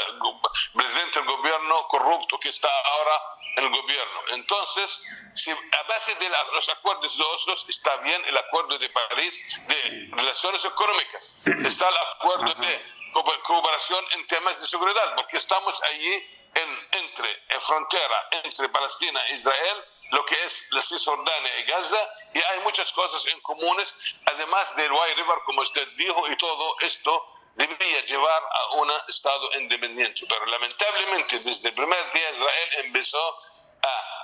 [0.74, 3.22] presidente del gobierno corrupto que está ahora
[3.58, 4.22] en el gobierno.
[4.30, 5.04] Entonces,
[5.36, 10.10] si a base de los acuerdos de Oslo está bien el acuerdo de París de
[10.12, 11.36] relaciones económicas,
[11.66, 12.98] está el acuerdo de
[13.44, 16.14] cooperación en temas de seguridad, porque estamos allí
[16.54, 22.10] en, entre, en frontera entre Palestina e Israel, lo que es la Cisjordania y Gaza,
[22.34, 26.76] y hay muchas cosas en comunes, además del White River, como usted dijo, y todo
[26.82, 30.22] esto debería llevar a un Estado independiente.
[30.30, 33.40] Pero lamentablemente desde el primer día Israel empezó
[33.84, 34.24] a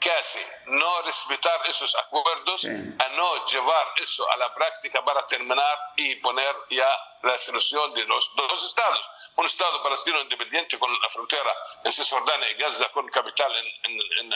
[0.00, 6.16] casi no respetar esos acuerdos, a no llevar eso a la práctica para terminar y
[6.16, 6.88] poner ya
[7.22, 9.00] la solución de los dos estados.
[9.36, 11.52] Un estado palestino independiente con la frontera
[11.84, 14.34] en Cisjordania y Gaza con capital en, en, en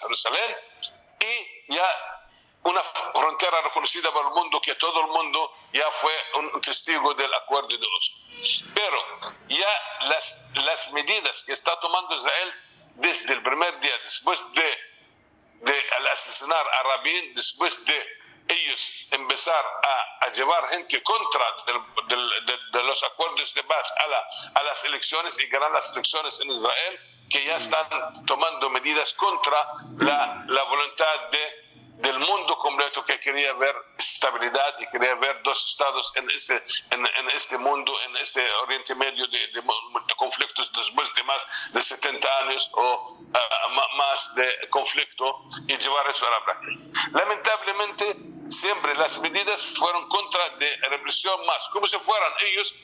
[0.00, 0.56] Jerusalén,
[1.20, 2.25] y ya
[2.66, 7.32] una frontera reconocida por el mundo que todo el mundo ya fue un testigo del
[7.34, 8.16] acuerdo de Oslo.
[8.74, 9.02] Pero
[9.48, 12.54] ya las, las medidas que está tomando Israel
[12.96, 18.16] desde el primer día, después de, de asesinar a Rabin, después de
[18.48, 21.44] ellos empezar a, a llevar gente contra
[22.06, 26.50] de, los acuerdos de paz a, la, a las elecciones y ganar las elecciones en
[26.50, 27.00] Israel,
[27.30, 27.88] que ya están
[28.26, 29.66] tomando medidas contra
[29.98, 31.65] la, la voluntad de
[31.96, 37.30] del mundo completo que quería ver estabilidad y quería ver dos estados en este, en,
[37.34, 39.64] este mundo, en este Oriente Medio de,
[40.16, 41.42] conflictos después de más
[41.72, 46.80] de 70 años o ah, más de conflicto y llevar eso a la práctica.
[47.12, 48.16] Lamentablemente,
[48.50, 52.74] siempre las medidas fueron contra de represión más, como si fueran ellos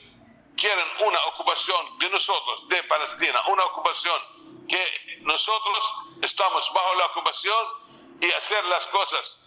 [0.55, 4.21] quieren una ocupación de nosotros, de Palestina, una ocupación
[4.67, 7.82] que nosotros estamos bajo la ocupación
[8.21, 9.43] y hacer las cosas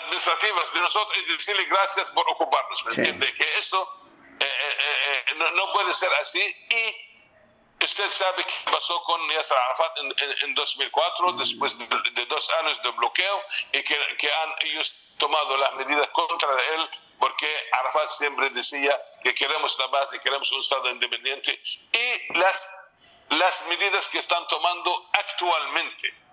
[0.00, 2.84] administrativas de nosotros y decirle gracias por ocuparnos.
[2.84, 3.34] ¿Me entiende?
[3.34, 4.06] Que eso
[4.38, 6.40] eh, eh, eh, no, puede ser así
[6.70, 9.98] y usted sabe qué pasó con Yasser Arafat
[10.42, 11.38] en, 2004, mm.
[11.38, 13.42] después de, dos años de bloqueo
[13.72, 17.48] y que, que, han ellos tomado las medidas contra él porque
[17.80, 21.58] Arafat siempre decía que queremos la base, queremos un Estado independiente
[21.92, 22.92] y las,
[23.30, 26.25] las medidas que están tomando actualmente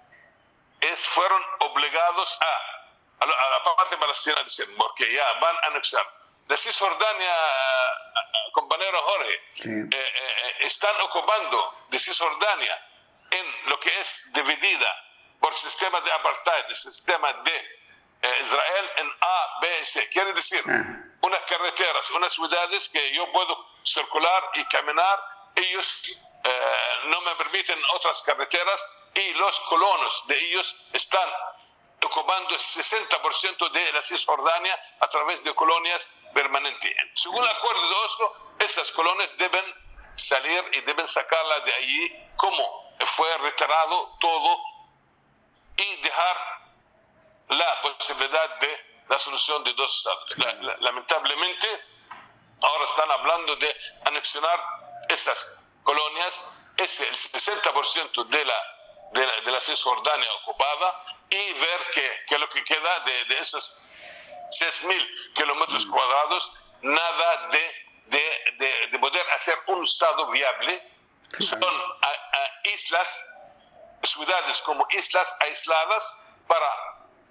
[0.91, 4.37] es, fueron obligados a, a, la parte palestina,
[4.77, 6.05] porque ya van a anexar.
[6.47, 7.35] La Cisjordania,
[8.51, 12.85] compañero Jorge, eh, eh, eh, están ocupando de Cisjordania
[13.31, 15.03] en lo que es dividida
[15.39, 17.79] por sistema de apartheid, el sistema de
[18.41, 20.07] Israel en A, B, C.
[20.09, 21.03] Quiere decir, ah.
[21.21, 25.19] unas carreteras, unas ciudades que yo puedo circular y caminar,
[25.55, 26.17] ellos
[27.05, 28.81] no me permiten otras carreteras
[29.13, 31.29] y los colonos de ellos están
[32.03, 36.93] ocupando el 60% de la Cisjordania a través de colonias permanentes.
[37.15, 39.63] Según el acuerdo de Oslo, esas colonias deben
[40.15, 44.59] salir y deben sacarla de allí como fue retirado todo
[45.77, 46.37] y dejar
[47.49, 50.79] la posibilidad de la solución de dos estados.
[50.79, 51.85] lamentablemente,
[52.61, 53.75] ahora están hablando de
[54.05, 54.59] anexionar
[55.09, 56.41] esas colonias,
[56.77, 58.73] es el 60% de la
[59.13, 61.89] de la, de la Cisjordania ocupada y ver
[62.27, 63.77] que, lo que queda de, de esos
[64.59, 70.91] 6.000 kilómetros cuadrados, nada de, de, de, poder hacer un Estado viable.
[71.39, 71.59] Son
[72.73, 73.39] islas,
[74.03, 76.17] ciudades como islas aisladas
[76.47, 76.67] para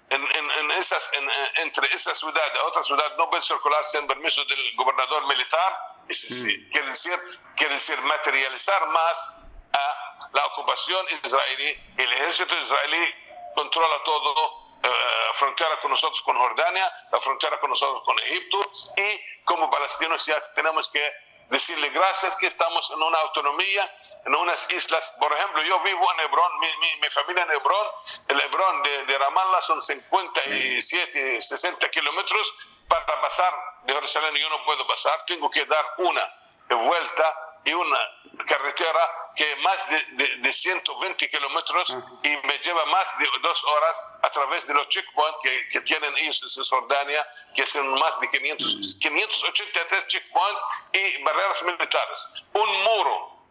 [0.09, 1.11] en, en, esas,
[1.55, 5.92] entre esa ciudad y otra ciudad no puede circular sin permiso del gobernador militar.
[6.07, 6.69] Mm.
[6.71, 7.19] quiere, decir,
[7.55, 9.31] quiere decir materializar más
[9.73, 11.77] a la ocupación israelí.
[11.97, 13.13] El ejército israelí
[13.55, 14.89] controla todo, eh,
[15.33, 20.39] frontera con nosotros con Jordania, la frontera con nosotros con Egipto, y como palestinos ya
[20.53, 21.11] tenemos que
[21.49, 23.91] decirle gracias que estamos en una autonomía,
[24.25, 25.15] en unas islas.
[25.19, 26.67] Por ejemplo, yo vivo en Hebrón, mi,
[27.01, 27.87] mi, familia en Hebrón,
[28.27, 32.53] el Hebrón de, de, Ramallah son 57, 60 kilómetros.
[32.87, 33.53] Para pasar
[33.83, 36.33] de Jerusalén yo no puedo pasar, tengo que dar una
[36.69, 37.99] vuelta y una
[38.47, 44.29] carretera que más de, de, 120 kilómetros y me lleva más de dos horas a
[44.29, 47.25] través de los checkpoints que, que tienen ellos en Cisjordania,
[47.55, 50.61] que son más de 500, 583 checkpoints
[50.93, 52.29] y barreras militares.
[52.53, 53.43] Un muro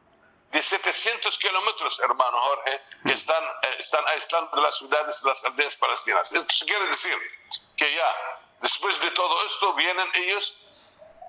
[0.53, 6.31] de 700 kilómetros, hermano Jorge, que están, eh, están aislando las ciudades, las aldeas palestinas.
[6.31, 7.19] Entonces quiere decir
[7.77, 8.17] que ya,
[8.63, 10.57] después de todo esto, vienen ellos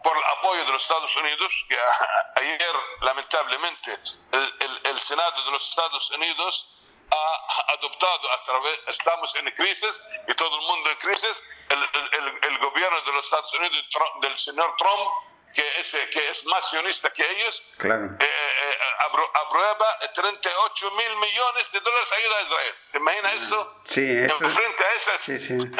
[0.03, 1.77] por el apoyo de los Estados Unidos, que
[2.41, 3.97] ayer lamentablemente
[4.31, 6.69] el, el, Senado de los Estados Unidos
[7.11, 12.57] ha adoptado a través, estamos en crisis y todo el mundo en crisis, el, el
[12.59, 13.85] gobierno de los Estados Unidos
[14.21, 15.09] del señor Trump
[15.53, 18.05] que es, que es más sionista que ellos, claro.
[18.05, 18.75] eh, eh,
[19.45, 22.75] aprueba 38 mil millones de dólares ayuda a Israel.
[22.91, 23.81] ¿Te imaginas eso?
[23.85, 25.53] Sí, eso frente a esas, sí, sí.
[25.53, 25.71] En,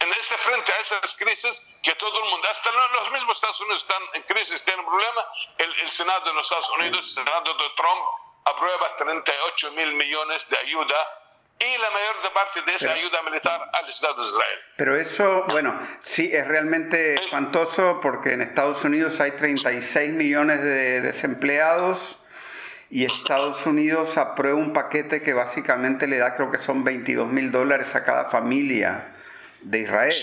[0.00, 2.70] en este frente a esas crisis que todo el mundo, hasta
[3.00, 5.26] los mismos Estados Unidos están en crisis, tienen problema,
[5.58, 8.02] el, el Senado de los Estados Unidos, el Senado de Trump,
[8.44, 10.96] aprueba 38 mil millones de ayuda
[11.58, 14.58] y la mayor parte de esa ayuda militar al Estado de Israel.
[14.76, 21.02] Pero eso, bueno, sí, es realmente espantoso porque en Estados Unidos hay 36 millones de
[21.02, 22.16] desempleados
[22.88, 27.52] y Estados Unidos aprueba un paquete que básicamente le da, creo que son 22 mil
[27.52, 29.19] dólares a cada familia
[29.62, 30.14] de Israel,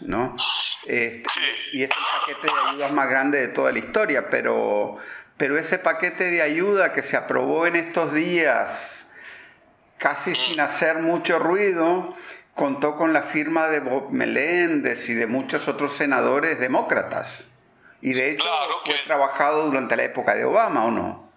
[0.00, 0.36] ¿no?
[0.86, 1.30] Este,
[1.72, 4.96] y es el paquete de ayudas más grande de toda la historia, pero,
[5.36, 9.08] pero ese paquete de ayuda que se aprobó en estos días,
[9.98, 12.16] casi sin hacer mucho ruido,
[12.54, 17.46] contó con la firma de Bob Meléndez y de muchos otros senadores demócratas.
[18.00, 18.44] Y de hecho
[18.84, 21.32] fue trabajado durante la época de Obama, ¿o no?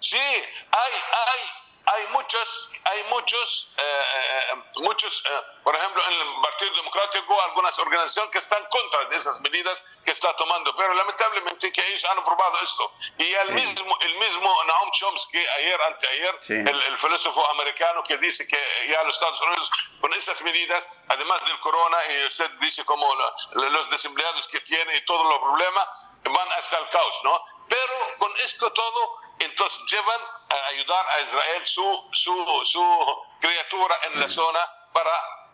[0.00, 6.42] Sí, hay, hay, hay muchos hay muchos, eh, eh, muchos eh, por ejemplo, en el
[6.42, 11.72] Partido Democrático, algunas organizaciones que están contra de esas medidas que está tomando, pero lamentablemente
[11.72, 12.92] que ellos han aprobado esto.
[13.18, 18.46] Y el, mismo, el mismo Naum Chomsky, ayer, anteayer, el, el, filósofo americano que dice
[18.48, 18.58] que
[18.88, 19.70] ya los Estados Unidos,
[20.00, 23.14] con esas medidas, además del corona, y usted dice como
[23.52, 25.88] los desempleados que tiene y todos los problemas,
[26.24, 27.44] van hasta el caos, ¿no?
[27.72, 30.20] Pero con esto todo, entonces llevan
[30.50, 34.60] a ayudar a Israel su, su, su criatura en la zona
[34.92, 35.10] para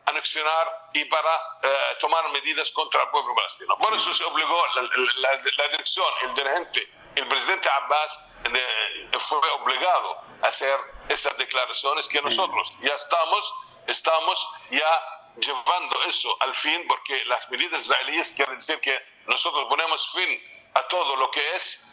[0.06, 3.76] anexionar y para eh, tomar medidas contra el pueblo palestino.
[3.76, 8.18] Por eso se obligó la, la, dirección, el dirigente, el presidente Abbas
[8.52, 10.76] eh, fue obligado a hacer
[11.08, 13.54] esas declaraciones que nosotros ya estamos,
[13.86, 15.02] estamos ya
[15.36, 20.42] llevando eso al fin, porque las medidas israelíes quieren decir que nosotros ponemos fin
[20.74, 21.84] a todo lo que es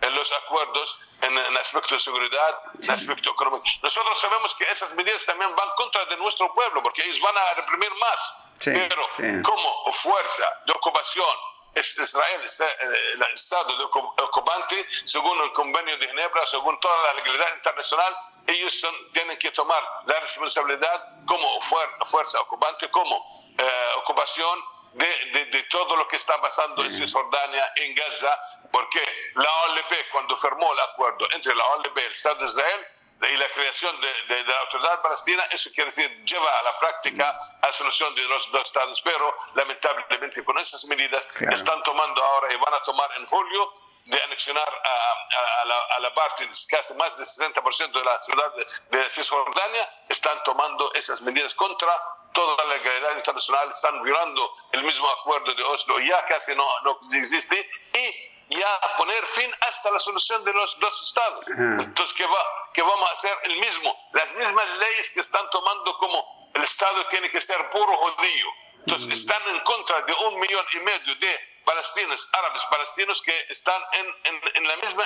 [0.00, 3.64] en los acuerdos en el aspecto de seguridad, en el aspecto económico.
[3.82, 7.54] Nosotros sabemos que esas medidas también van contra de nuestro pueblo, porque ellos van a
[7.54, 8.42] reprimir más.
[8.64, 9.08] Pero
[9.42, 11.36] como fuerza de ocupación,
[11.74, 17.14] Israel está eh, el estado de ocupante, según el convenio de Ginebra, según toda la
[17.14, 18.16] legalidad internacional,
[18.46, 24.58] ellos tienen que tomar la responsabilidad como fuerza ocupante, como eh, ocupación
[24.92, 28.38] de, de, todo lo que está pasando en Cisjordania, en Gaza,
[28.70, 29.00] porque
[29.34, 32.86] la OLP, cuando firmó el acuerdo entre la OLP y el Estado de Israel,
[33.30, 37.66] y la creación de, la autoridad palestina, eso quiere decir, lleva a la práctica a
[37.66, 42.52] la solución de los dos estados, pero lamentablemente con esas medidas que están tomando ahora
[42.52, 43.72] y van a tomar en julio,
[44.04, 48.98] de anexionar a, la, a, la, parte, casi más del 60% de la ciudad de,
[48.98, 51.88] de Cisjordania, están tomando esas medidas contra
[52.32, 56.98] toda la legalidad internacional, están violando el mismo acuerdo de Oslo, ya casi no, no
[57.12, 61.44] existe, y ya poner fin hasta la solución de los dos estados.
[61.48, 63.38] Entonces, ¿qué, va, ¿qué vamos a hacer?
[63.44, 67.96] El mismo, las mismas leyes que están tomando como el Estado tiene que ser puro
[67.96, 68.46] judío.
[68.80, 73.80] Entonces, están en contra de un millón y medio de palestinos, árabes palestinos que están
[73.92, 75.04] en, en, la misma,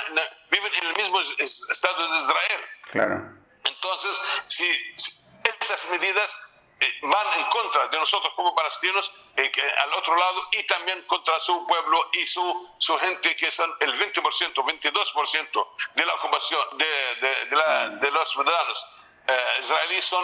[0.49, 2.61] viven en el mismo Estado de Israel.
[2.91, 3.37] Claro.
[3.63, 4.65] Entonces, si
[5.59, 6.35] esas medidas
[6.79, 9.51] eh, van en contra de nosotros como palestinos eh,
[9.83, 13.97] al otro lado y también contra su pueblo y su, su gente que son el
[13.99, 16.85] 20%, 22% de la ocupación de,
[17.21, 18.85] de, de, la, de los ciudadanos
[19.27, 20.23] eh, israelíes son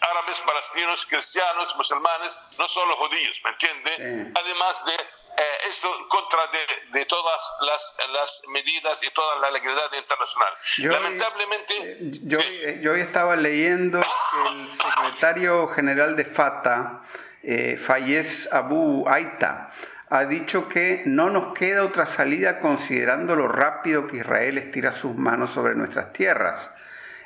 [0.00, 4.32] árabes, palestinos, cristianos, musulmanes, no solo judíos, ¿me entiende?
[4.34, 4.96] Además de
[5.36, 10.52] eh, esto en contra de, de todas las, las, medidas y toda la legalidad internacional.
[10.78, 11.74] Lamentablemente...
[11.78, 12.40] Eh, yo,
[12.80, 17.02] yo hoy estaba leyendo que el secretario general de FATA,
[17.42, 19.70] eh, Fayez Abu Aita,
[20.08, 25.14] ha dicho que no nos queda otra salida considerando lo rápido que Israel estira sus
[25.14, 26.70] manos sobre nuestras tierras.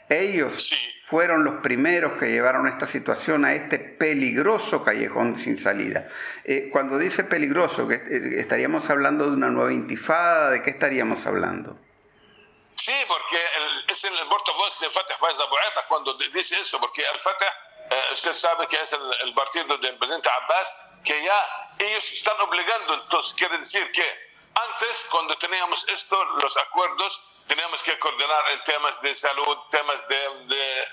[0.08, 0.70] Ellos
[1.14, 6.08] fueron los primeros que llevaron esta situación a este peligroso callejón sin salida.
[6.42, 11.24] Eh, cuando dice peligroso, que eh, estaríamos hablando de una nueva intifada, ¿de qué estaríamos
[11.24, 11.78] hablando?
[12.74, 13.38] Sí, porque
[13.86, 17.52] es el portavoz de Fatah Faiz Abueta cuando dice eso, porque el Fatah,
[17.92, 20.66] eh, usted sabe que es el, partido del presidente Abbas,
[21.04, 24.04] que ya ellos están obligando, entonces quiere decir que
[24.52, 30.28] antes, cuando teníamos esto, los acuerdos, tenemos que coordinar en temas de salud, temas de,
[30.46, 30.88] de,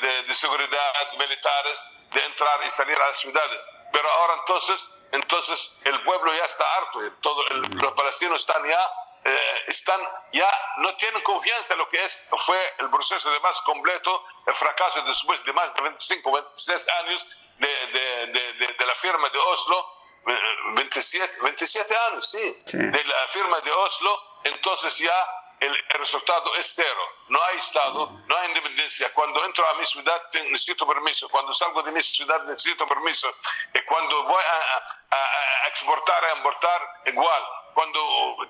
[0.00, 3.66] de, de seguridad militares, de entrar y salir a las ciudades.
[3.92, 8.92] Pero ahora entonces, entonces el pueblo ya está harto, todo, los palestinos están ya
[9.24, 10.00] eh, están
[10.32, 14.54] ya no tienen confianza en lo que es, fue el proceso de paz completo, el
[14.54, 17.26] fracaso después de más de 25, 26 años
[17.58, 19.94] de, de, de, de la firma de Oslo,
[20.74, 26.54] 27, eh, 27 años, sí, sí, de la firma de Oslo, entonces ya el, resultado
[26.56, 27.00] es cero.
[27.28, 29.12] No hay Estado, no hay independencia.
[29.12, 33.32] Cuando entro a mi ciudad necesito permiso, cuando salgo de mi ciudad necesito permiso,
[33.72, 37.42] y cuando voy a, a, a exportar, a importar, igual
[37.74, 38.00] cuando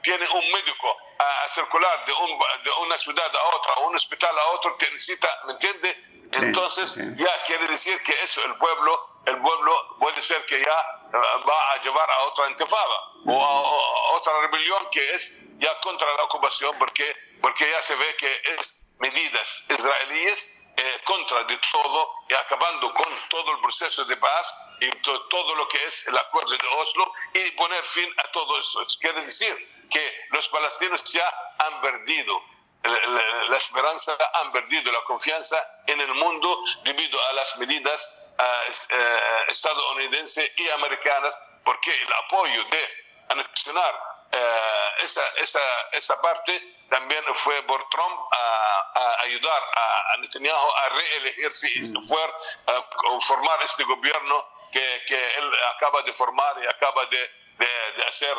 [0.03, 4.37] tiene un médico a, a circular de, un, de, una ciudad a otra, un hospital
[4.39, 5.95] a otro, te necesita, ¿me entiende?
[6.33, 7.01] Sí, Entonces, sí.
[7.17, 11.73] ya quiere decir que eso, el pueblo, el pueblo puede ser que ya uh, va
[11.73, 12.97] a llevar a otra intifada
[13.27, 18.17] o a, otra rebelión que es ya contra la ocupación, porque, porque ya se ve
[18.17, 20.47] que es medidas israelíes
[20.77, 25.55] eh, contra de todo y acabando con todo el proceso de paz y to, todo
[25.55, 28.85] lo que es el acuerdo de Oslo y poner fin a todo eso.
[29.01, 32.43] Quiere decir que los palestinos ya han perdido
[32.85, 35.57] la, la, la esperanza, han perdido la confianza
[35.87, 42.65] en el mundo debido a las medidas uh, uh, estadounidenses y americanas, porque el apoyo
[42.65, 42.89] de
[43.29, 45.61] anexionar uh, esa, esa,
[45.93, 52.07] esa parte también fue por Trump a, a ayudar a, Netanyahu a reelegirse y mm.
[52.07, 52.23] fue
[52.67, 58.05] a formar este gobierno que, que, él acaba de formar y acaba de, de, de
[58.05, 58.37] hacer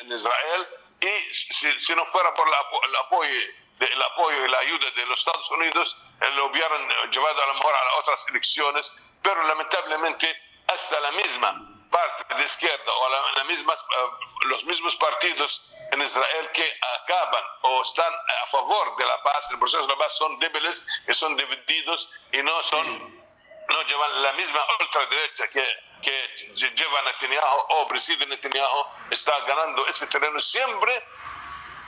[0.00, 0.68] en Israel.
[1.00, 3.40] Y si, si, no fuera por la, el apoyo
[3.86, 7.54] el apoyo y la ayuda de los Estados Unidos, eh, lo hubieran llevado a lo
[7.54, 13.44] mejor a otras elecciones, pero lamentablemente hasta la misma parte de izquierda o la, la
[13.44, 19.22] misma, uh, los mismos partidos en Israel que acaban o están a favor de la
[19.22, 23.24] paz, el proceso de la paz, son débiles, que son divididos y no son,
[23.68, 25.64] no llevan la misma ultraderecha que,
[26.02, 31.02] que lleva Netanyahu o preside Netanyahu, está ganando ese terreno siempre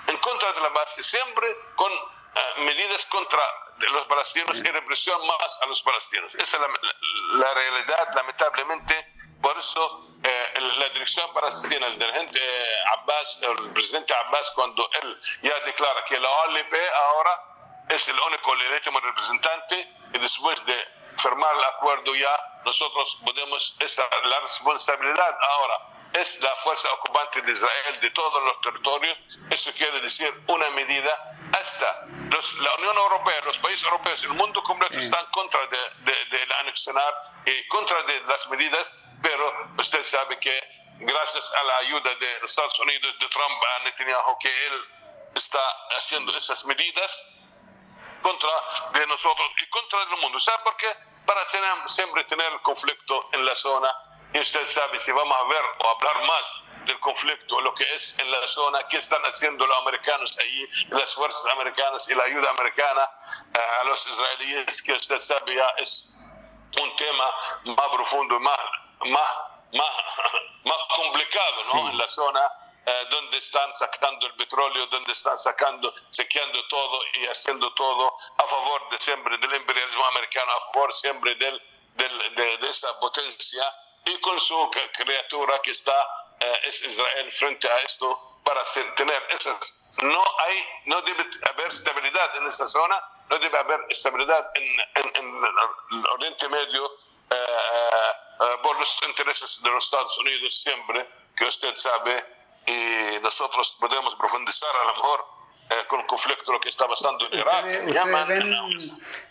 [0.06, 3.40] en contra de la paz, siempre con uh, medidas contra
[3.78, 6.34] los palestinos y represión más a los palestinos.
[6.34, 6.94] Esa es la, la,
[7.44, 9.12] la realidad, lamentablemente.
[9.40, 12.40] Por eso eh, la dirección palestina, el dirigente
[12.98, 17.40] Abbas, el presidente Abbas, cuando él ya declara que la OLP ahora
[17.88, 20.78] es el único legítimo representante y después de
[21.16, 25.78] firmar el acuerdo ya nosotros podemos, esa, la responsabilidad ahora
[26.14, 29.18] es la fuerza ocupante de Israel de todos los territorios.
[29.50, 34.62] Eso quiere decir una medida hasta los, la Unión Europea, los países europeos, el mundo
[34.62, 37.14] completo están contra de, de, de, anexionar
[37.46, 38.92] y contra de las medidas,
[39.22, 40.62] pero usted sabe que
[41.00, 44.84] gracias a la ayuda de Estados Unidos, de Trump, a Netanyahu, que él
[45.34, 45.60] está
[45.96, 47.26] haciendo esas medidas
[48.22, 48.50] contra
[48.92, 50.38] de nosotros y contra el mundo.
[50.40, 50.88] ¿Sabe por qué?
[51.26, 53.94] Para tener, siempre tener conflicto en la zona
[54.34, 58.18] y usted sabe si vamos a ver o hablar más del conflicto, lo que es
[58.18, 62.50] en la zona, qué están haciendo los americanos allí, las fuerzas americanas y la ayuda
[62.50, 63.10] americana
[63.54, 66.10] uh, a los israelíes, que usted sabe ya es
[66.80, 67.24] un tema
[67.76, 68.58] más profundo, más,
[69.04, 69.32] más,
[69.72, 69.90] más,
[70.64, 71.72] más complicado ¿no?
[71.72, 71.90] Sí.
[71.90, 72.50] en la zona.
[72.84, 78.44] Eh, donde están sacando el petróleo, donde están sacando, sequeando todo y haciendo todo a
[78.44, 81.62] favor de siempre del imperialismo americano, a favor siempre del,
[81.94, 83.62] del, de, de esa potencia
[84.04, 86.06] y con su criatura que está
[86.40, 88.62] eh, es Israel frente a esto para
[88.96, 94.50] tener esas no hay no debe haber estabilidad en esa zona no debe haber estabilidad
[94.54, 95.44] en, en, en
[95.92, 96.96] el Oriente Medio
[97.30, 102.24] eh, eh, por los intereses de los Estados Unidos siempre que usted sabe
[102.66, 105.41] y nosotros podemos profundizar a lo mejor eh,
[105.86, 107.64] con el conflicto lo que está pasando en Irak.
[107.64, 108.52] ¿Ustedes, ustedes ven,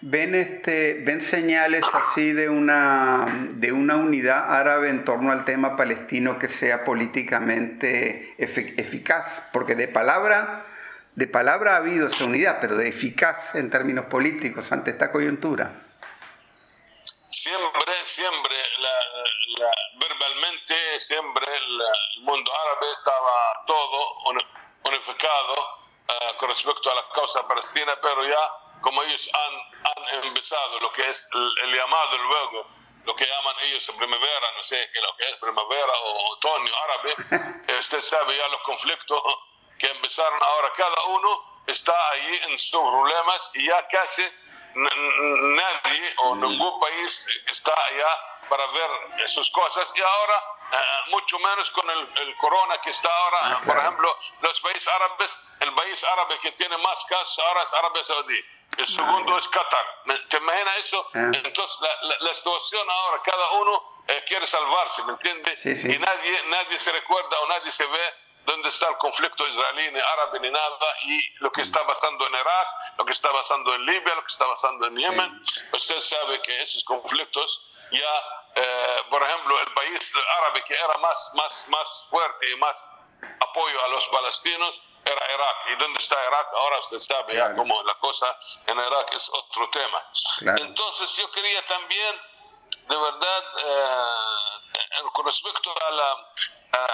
[0.02, 5.76] ven, este, ven señales así de una, de una unidad árabe en torno al tema
[5.76, 9.48] palestino que sea políticamente efic eficaz?
[9.54, 10.66] Porque de palabra,
[11.16, 15.72] de palabra ha habido esa unidad, pero de eficaz en términos políticos ante esta coyuntura.
[17.30, 21.86] Siempre, siempre, la, la, verbalmente, siempre la,
[22.18, 23.98] el mundo árabe estaba todo
[24.84, 30.80] unificado uh, con respecto a la causa palestina, pero ya como ellos han, han empezado
[30.80, 32.68] lo que es el, el, llamado luego,
[33.06, 37.16] lo que llaman ellos primavera, no sé qué lo que es primavera o otoño árabe,
[37.68, 39.22] eh, usted sabe ya los conflictos
[39.78, 44.24] que empezaron ahora, cada uno está ahí en sus problemas y ya casi
[44.74, 50.44] nadie o ningún país está ya para ver sus cosas y ahora
[51.08, 53.82] mucho menos con el, el, corona que está ahora, Ah, por claro.
[53.82, 55.32] ejemplo, los países árabes,
[55.62, 58.40] el país árabe que tiene más casos ahora es Arabia Saudí.
[58.78, 59.86] El segundo es Qatar.
[60.06, 61.10] ¿Me- ¿Te imaginas eso?
[61.14, 61.32] Ah.
[61.34, 65.62] Entonces, la, la- la situación ahora, cada uno eh, quiere salvarse, ¿me entiendes?
[65.62, 65.94] Sí, sí.
[65.94, 68.14] Y nadie, nadie se recuerda o nadie se ve
[68.46, 72.34] dónde está el conflicto israelí, ni árabe, ni nada, y lo que está pasando en
[72.34, 75.46] Irak, lo que está pasando en Libia, lo que está pasando en Yemen.
[75.74, 81.32] Usted sabe que esos conflictos ya, eh, por ejemplo, el país árabe que era más,
[81.36, 82.88] más, más fuerte y más
[83.40, 85.56] apoyo a los palestinos era Irak.
[85.72, 86.48] ¿Y dónde está Irak?
[86.54, 87.56] Ahora usted sabe ya Claro.
[87.58, 88.38] cómo la cosa
[88.68, 90.04] en Irak es otro tema.
[90.40, 90.64] Claro.
[90.64, 92.22] Entonces yo quería también,
[92.88, 96.12] de verdad, eh, con respecto a la,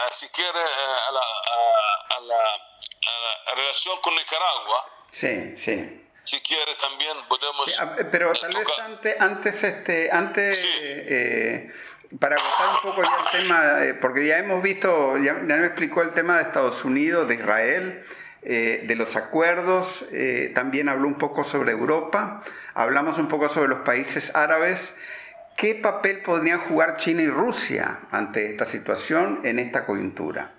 [0.07, 5.55] a, si quiere, eh, a la, a, a la, a la relación con Nicaragua, Sí,
[5.57, 6.06] sí.
[6.27, 8.05] Si quiere también podemos...
[8.11, 10.67] Pero tal vez antes, antes, este, antes Sí.
[10.69, 11.71] eh,
[12.19, 15.65] para agotar un poco ya el tema, eh, porque ya hemos visto, ya, ya me
[15.65, 18.03] explicó el tema de Estados Unidos, de Israel,
[18.43, 23.69] eh, de los acuerdos, eh, también habló un poco sobre Europa, hablamos un poco sobre
[23.69, 24.93] los países árabes.
[25.55, 30.51] ¿Qué papel podrían jugar China y Rusia ante esta situación en esta coyuntura?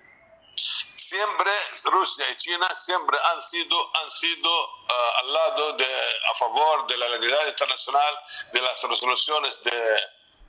[1.09, 1.51] Siempre
[1.85, 4.51] Rusia y China siempre han sido han sido
[4.89, 5.87] ah, al lado de
[6.33, 8.15] a favor de la legalidad internacional
[8.53, 10.01] de las resoluciones de,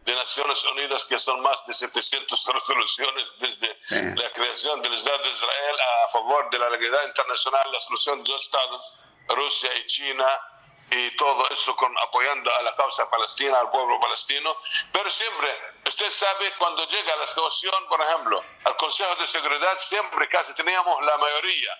[0.06, 3.96] de Naciones Unidas que son más de 700 resoluciones desde Sí.
[4.16, 8.32] la creación del Estado de Israel a favor de la legalidad internacional la solución de
[8.32, 8.94] dos estados
[9.30, 10.28] Rusia y China
[10.92, 14.56] y todo eso con apoyando a la causa palestina, al pueblo palestino.
[14.92, 20.28] Pero siempre, usted sabe, cuando llega la situación, por ejemplo, al Consejo de Seguridad, siempre
[20.30, 21.72] casi teníamos la mayoría.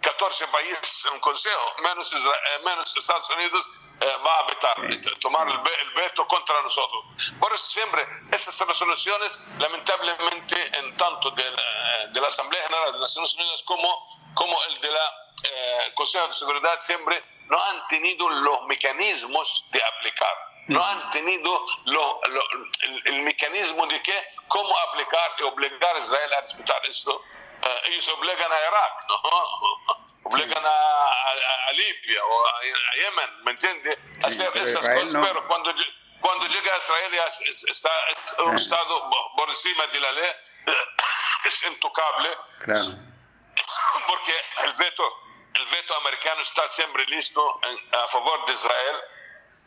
[0.00, 3.68] 14 países en el Consejo, menos, Isra- eh, menos Estados Unidos,
[4.00, 7.04] eh, va a vetar, eh, tomar el, el veto contra nosotros.
[7.40, 12.98] Por eso siempre, esas resoluciones, lamentablemente, en tanto de la, de la Asamblea General de
[13.00, 18.28] Naciones Unidas como, como el de la eh, Consejo de Seguridad, siempre no han tenido
[18.28, 20.34] los mecanismos de aplicar.
[20.68, 22.48] No han tenido lo- lo-
[22.82, 27.22] el, el mecanismo de que, cómo aplicar y obligar a Israel a respetar esto.
[27.62, 29.98] Eh, ellos obligan a Irak, ¿no?
[30.24, 33.98] Obligan a, a- a Libia o a, a Yemen, ¿me entiende?
[34.24, 35.26] A Sí, hacer esas Israel cosas, no.
[35.26, 35.74] pero cuando,
[36.20, 38.56] cuando llega a Israel ya es- es- está es un.
[38.58, 40.30] Estado por encima de la ley,
[41.44, 42.28] es intocable
[42.60, 42.88] Claro.
[44.06, 44.34] porque
[44.64, 45.14] el veto,
[45.54, 48.96] el veto americano está siempre listo en- a favor de Israel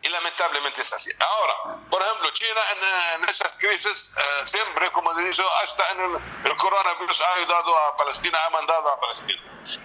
[0.03, 1.11] y lamentablemente es así.
[1.19, 6.17] Ahora, por ejemplo, China en, en esas crisis eh, siempre, como dice, hasta en el,
[6.45, 9.41] el coronavirus ha ayudado a Palestina, ha mandado a Palestina.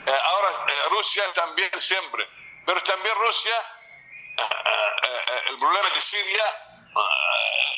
[0.06, 2.26] Eh, ahora, eh, Rusia también siempre,
[2.64, 3.56] pero también Rusia,
[4.38, 6.44] eh, eh, eh, el problema de Siria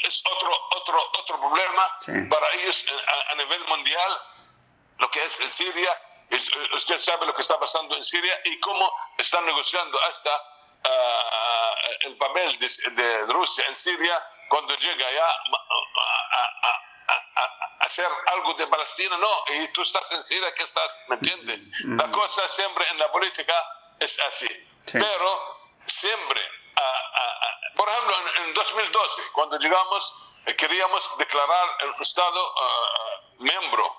[0.02, 2.12] es otro, otro, otro problema Sí.
[2.30, 4.20] para ellos a- a nivel mundial
[4.98, 6.00] lo que es en Siria,
[6.74, 10.30] usted sabe lo que está pasando en Siria y cómo están negociando hasta
[10.84, 16.48] ah, el papel de, de Rusia en Siria cuando llega ya a, a-
[17.08, 20.98] a- a- hacer algo de Palestina, no, y tú estás en Siria, ¿qué estás?
[21.08, 21.60] ¿Me entiendes?
[21.86, 23.54] La cosa siempre en la política
[23.98, 24.48] es así.
[24.86, 24.98] Sí.
[24.98, 25.56] Pero
[25.86, 26.40] siempre,
[26.76, 30.14] ah, por ejemplo, en, en 2012, cuando llegamos,
[30.46, 33.96] eh, queríamos declarar un Estado ah, miembro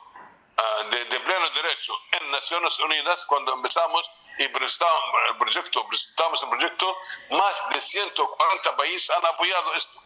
[0.61, 6.43] ah, de, de pleno derecho en Naciones Unidas cuando empezamos y presentamos el proyecto, presentamos
[6.43, 6.97] el proyecto,
[7.31, 9.99] más de 140 países han apoyado esto.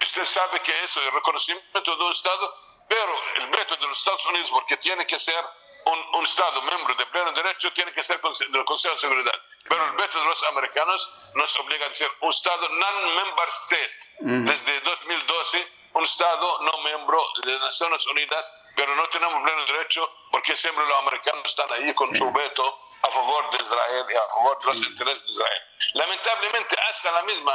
[0.00, 2.54] Usted sabe que eso es reconocimiento de un Estado,
[2.88, 5.42] pero el veto de los Estados Unidos, porque tiene que ser
[5.86, 9.40] un, un Estado miembro de pleno derecho, tiene que ser del Consejo de Seguridad.
[9.68, 13.98] Pero el veto de los americanos nos obliga a ser un Estado non-member state.
[14.20, 20.56] Desde 2012, un Estado no miembro de Naciones Unidas, pero no tenemos pleno derecho porque
[20.56, 24.58] siempre los americanos están ahí con su veto a favor de Israel y a favor
[24.60, 25.62] de los intereses de Israel.
[25.94, 27.54] Lamentablemente, hasta la misma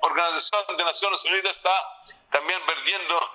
[0.00, 1.98] Organización de Naciones Unidas está
[2.30, 3.30] también perdiendo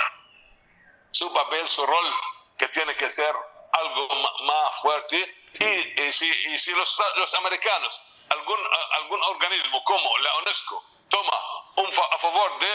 [1.11, 2.13] su papel, su rol,
[2.57, 3.33] que tiene que ser
[3.73, 4.07] algo
[4.43, 5.35] más fuerte.
[5.59, 8.59] Y, y si, y si los, los americanos, algún,
[8.93, 11.37] algún organismo como la UNESCO, toma
[11.75, 12.71] un fa- a favor de,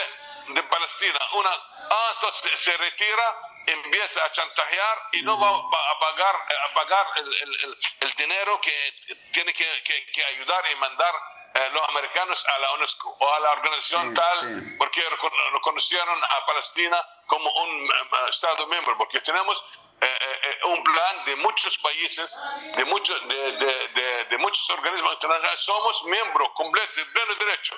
[0.47, 5.99] de Palestina, una, ah, entonces se retira, empieza a chantajear y no va, va a
[5.99, 8.93] pagar, a pagar el, el- el- dinero que
[9.33, 11.13] tiene que, que- que ayudar y mandar
[11.55, 14.75] eh, los americanos a la UNESCO o a la organización Sí, tal sí.
[14.77, 19.63] porque recono- reconocieron a Palestina como un eh, eh, Estado miembro, porque tenemos
[20.01, 22.37] eh, eh, eh, un plan de muchos países,
[22.75, 27.75] de muchos, de, de- de- de muchos organismos internacionales, somos miembros completos, de pleno derecho.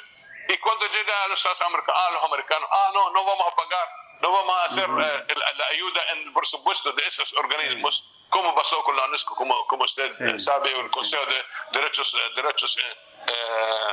[0.49, 3.55] Y cuando llega a los Estados Americanos, ah, los americanos, ah, no, no vamos a
[3.55, 3.87] pagar,
[4.19, 8.83] no vamos a hacer eh, la ayuda en por supuesto de esos organismos, como pasó
[8.83, 12.77] con la UNESCO, como, como usted eh, sabe, el Consejo de Derechos, eh, derechos,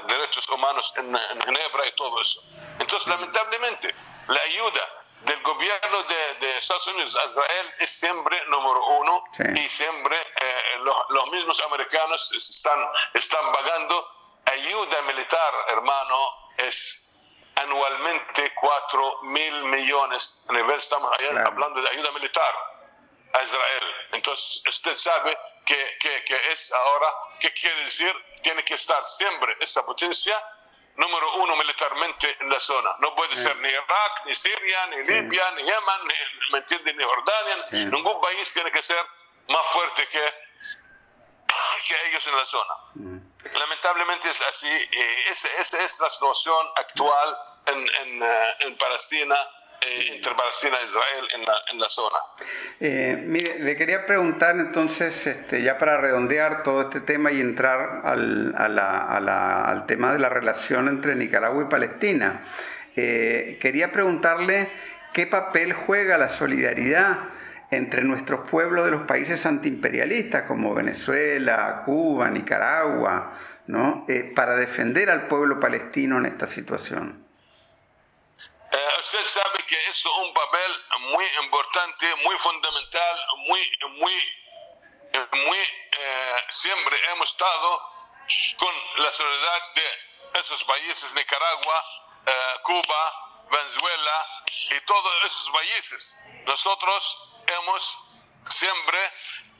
[0.08, 2.42] derechos Humanos en, en, Ginebra y todo eso.
[2.78, 3.94] Entonces, lamentablemente,
[4.28, 4.88] la ayuda
[5.26, 9.24] del gobierno de, de, Estados Unidos a Israel es siempre número uno
[9.56, 10.16] y siempre
[10.78, 12.78] los, los mismos americanos están,
[13.12, 14.15] están pagando
[14.66, 17.02] ayuda militar, hermano, es
[17.54, 21.10] anualmente 4 mil millones a nivel, estamos
[21.46, 22.54] hablando de ayuda militar
[23.32, 23.94] a Israel.
[24.12, 28.12] Entonces, usted sabe que, que, que, es ahora, ¿qué quiere decir?
[28.42, 30.36] Tiene que estar siempre esa potencia
[30.96, 32.90] número uno militarmente en la zona.
[33.00, 36.94] No puede ser ni Irak, ni Siria, ni Libia, ni Yemen, ni, ¿me entiende?
[36.94, 37.66] ni Jordania.
[37.90, 39.04] Ningún país tiene que ser
[39.48, 40.34] más fuerte que,
[41.86, 43.15] que ellos en la zona.
[43.54, 44.68] Lamentablemente es así.
[44.68, 47.36] Eh, esa, es la situación actual
[47.66, 48.26] en, en, eh,
[48.60, 49.36] en Palestina
[49.80, 52.16] eh, entre Palestina e Israel en la, en la zona.
[53.26, 58.54] mire, le quería preguntar entonces, este, ya para redondear todo este tema y entrar al,
[58.56, 62.42] a la, a la, al tema de la relación entre Nicaragua y Palestina,
[62.94, 64.70] quería preguntarle
[65.12, 67.35] qué papel juega la solidaridad
[67.70, 73.32] entre nuestros pueblos de los países antiimperialistas como Venezuela, Cuba, Nicaragua,
[73.66, 74.04] ¿no?
[74.08, 77.26] Eh, para defender al pueblo palestino en esta situación.
[78.38, 80.72] Eh, usted sabe que es un papel
[81.12, 83.16] muy importante, muy fundamental,
[83.48, 83.60] muy,
[83.98, 84.14] muy,
[85.46, 87.80] muy eh, siempre hemos estado
[88.58, 91.84] con la solidaridad de esos países, Nicaragua,
[92.62, 94.26] Cuba, Venezuela
[94.70, 96.16] y todos esos países.
[96.44, 97.98] Nosotros hemos
[98.50, 98.98] siempre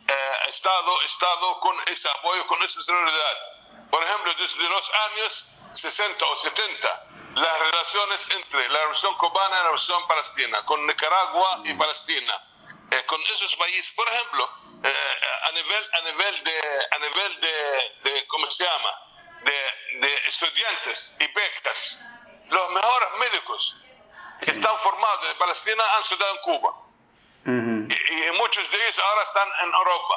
[0.08, 3.90] eh, estado, estado con ese apoyo, con esa solidaridad.
[3.90, 9.58] Por ejemplo, desde los años 60 o 70, las relaciones entre la revolución cubana y
[9.58, 12.42] la revolución palestina, con Nicaragua y Palestina,
[12.90, 14.50] eh, con esos países, por ejemplo,
[14.84, 16.60] eh, a, nivel, a nivel, de,
[16.90, 19.02] a nivel de, ¿cómo se llama?,
[19.42, 21.98] de, de estudiantes y becas,
[22.48, 23.76] los mejores médicos
[24.40, 26.85] que están formados en Palestina han estudiado en Cuba
[27.46, 30.14] y, muchos de ellos ahora están en Europa.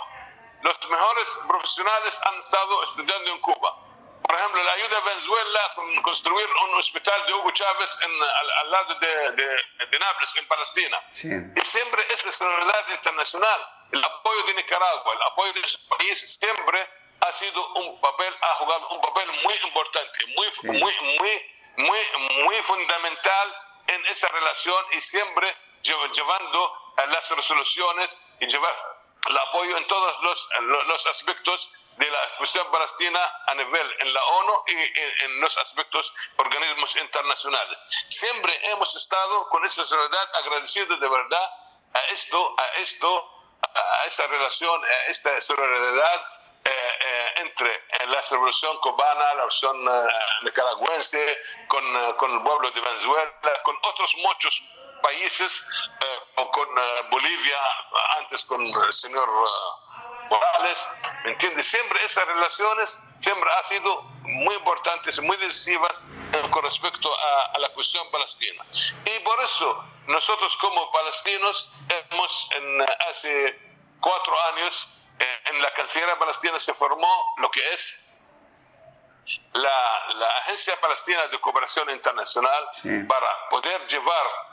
[0.64, 3.76] Los mejores profesionales han estado estudiando en Cuba.
[4.22, 8.72] Por ejemplo, la ayuda a Venezuela con construir un hospital de Hugo Chávez en, al,
[8.72, 10.98] lado de, de, Nápoles, en Palestina.
[11.14, 13.68] Y siempre es la solidaridad internacional.
[13.92, 16.88] El apoyo de Nicaragua, el apoyo de esos países siempre
[17.22, 21.42] ha sido un papel, ha jugado un papel muy importante, muy, muy, muy,
[21.78, 22.00] muy,
[22.44, 23.56] muy fundamental
[23.88, 26.74] en esa relación y siempre llevando
[27.08, 28.76] las resoluciones y llevar
[29.28, 30.50] el apoyo en todos los,
[30.88, 31.70] los aspectos
[32.00, 37.84] de la cuestión palestina a nivel en la ONU y en, los aspectos organismos internacionales.
[38.10, 41.52] Siempre hemos estado con esa solidaridad agradecidos de verdad
[41.94, 43.32] a esto, a esto,
[43.76, 49.86] a esta relación, a esta solidaridad eh, eh, entre eh, la revolución cubana, la revolución
[50.44, 51.38] nicaragüense,
[51.68, 53.34] con, con el pueblo de Venezuela,
[53.64, 54.62] con otros muchos
[55.02, 55.64] países,
[56.36, 56.68] o con
[57.10, 57.58] Bolivia,
[58.20, 59.30] antes con el señor
[60.30, 60.88] Morales,
[61.24, 61.68] ¿me entiendes?
[61.68, 66.04] Siempre esas relaciones siempre han sido muy importantes, muy decisivas
[66.52, 67.10] con respecto
[67.54, 68.66] a, la cuestión palestina.
[69.06, 73.60] Y por eso nosotros como palestinos hemos en, hace
[74.00, 74.88] cuatro años
[75.46, 78.06] en la Cancillería Palestina se formó lo que es
[79.54, 82.70] la, la Agencia Palestina de Cooperación Internacional
[83.08, 84.49] para poder llevar eh,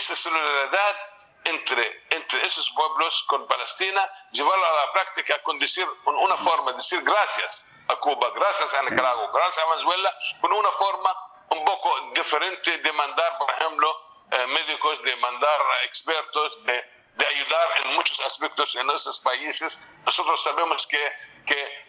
[0.00, 0.96] esa solidaridad
[1.44, 7.02] entre, entre esos pueblos con Palestina, llevarlo a la práctica con decir una forma, decir
[7.02, 11.16] gracias a Cuba, gracias a Nicaragua, gracias a Venezuela, con una forma
[11.50, 13.96] un poco diferente de mandar, por ejemplo,
[14.30, 19.78] eh, médicos, de mandar expertos, de de ayudar en muchos aspectos en esos países.
[20.04, 21.12] Nosotros sabemos que,
[21.46, 21.86] que,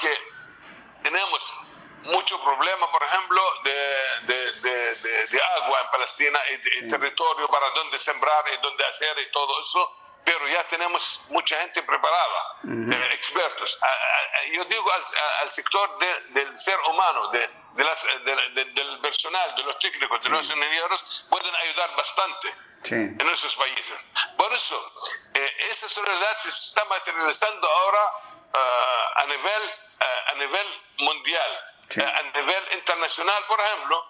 [0.00, 0.18] que
[1.02, 1.52] tenemos
[2.06, 7.98] mucho problema, por ejemplo, de, de, de, de agua en Palestina y, territorio para dónde
[7.98, 13.78] sembrar y dónde hacer y todo eso, pero ya tenemos mucha gente preparada, eh, expertos.
[14.52, 14.90] yo digo
[15.40, 15.98] al, sector
[16.30, 17.30] del ser humano,
[17.84, 18.06] las,
[18.54, 22.54] del personal, de los técnicos, de los ingenieros, pueden ayudar bastante
[22.94, 24.06] en esos países.
[24.36, 24.92] Por eso,
[25.34, 28.12] eh, esa solidaridad se está materializando ahora
[28.54, 29.62] eh, a, nivel,
[30.00, 30.66] eh, a nivel
[30.98, 31.60] mundial,
[31.90, 34.04] a nivel internacional, por ejemplo,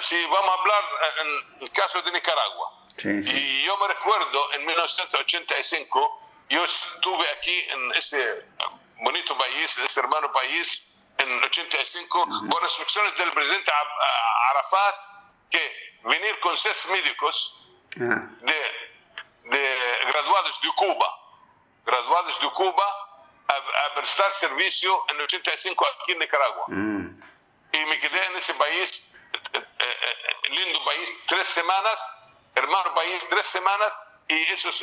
[0.00, 0.84] si vamos a hablar
[1.20, 2.72] en el caso de Nicaragua.
[3.04, 6.20] Y yo me recuerdo en 1985,
[6.50, 8.46] yo estuve aquí en ese
[9.02, 10.86] bonito país, ese hermano país,
[11.18, 13.70] en 85 por instrucciones del presidente
[14.50, 15.04] Arafat
[15.50, 17.56] que venir con seis médicos
[17.94, 18.54] de,
[19.44, 21.18] de graduados de Cuba,
[21.84, 23.09] graduados de Cuba
[23.56, 26.64] a, prestar servicio en 85 aquí en Nicaragua.
[26.68, 27.22] Mm.
[27.72, 29.14] Y me quedé en ese país,
[29.52, 32.00] eh, eh, eh, lindo país, tres semanas,
[32.54, 33.92] hermano país, tres semanas,
[34.28, 34.82] y esos,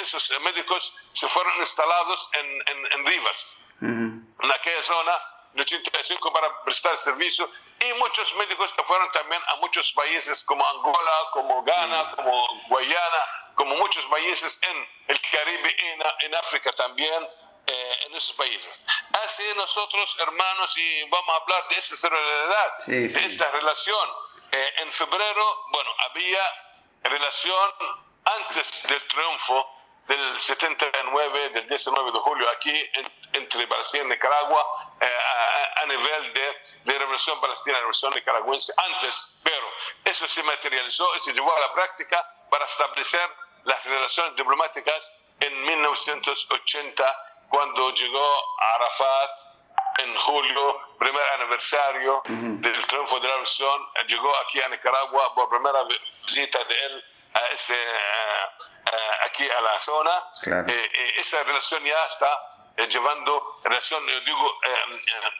[0.00, 2.62] esos médicos se fueron instalados en,
[2.92, 5.12] en, Rivas, en aquella zona
[5.52, 7.48] de 85 para prestar servicio
[7.80, 13.76] y muchos médicos fueron también a muchos países como Angola, como Ghana, como Guayana, como
[13.76, 17.28] muchos países en el Caribe y en, África también, eh,
[18.14, 18.80] en esos países.
[19.24, 24.08] Así nosotros, hermanos, y vamos a hablar de esa solidaridad, de esta relación.
[24.52, 26.42] Eh, en febrero, bueno, había
[27.02, 27.70] relación
[28.24, 29.68] antes del triunfo
[30.06, 32.90] del 79, del 19 de julio, aquí
[33.32, 34.64] entre Palestina y Nicaragua,
[35.00, 35.18] eh,
[35.82, 39.66] a, nivel de, de revolución palestina, revolución nicaragüense, antes, pero
[40.04, 43.28] eso se materializó y se llevó a la práctica para establecer
[43.64, 49.40] las relaciones diplomáticas en 1980, cuando llegó Arafat
[49.98, 55.84] en julio, primer aniversario del triunfo de la revolución, llegó aquí a Nicaragua por primera
[56.26, 57.76] visita de él a este,
[59.24, 60.24] aquí a la zona.
[60.46, 62.46] Eh, eh, esa relación ya está
[62.76, 64.60] eh, llevando relación, digo,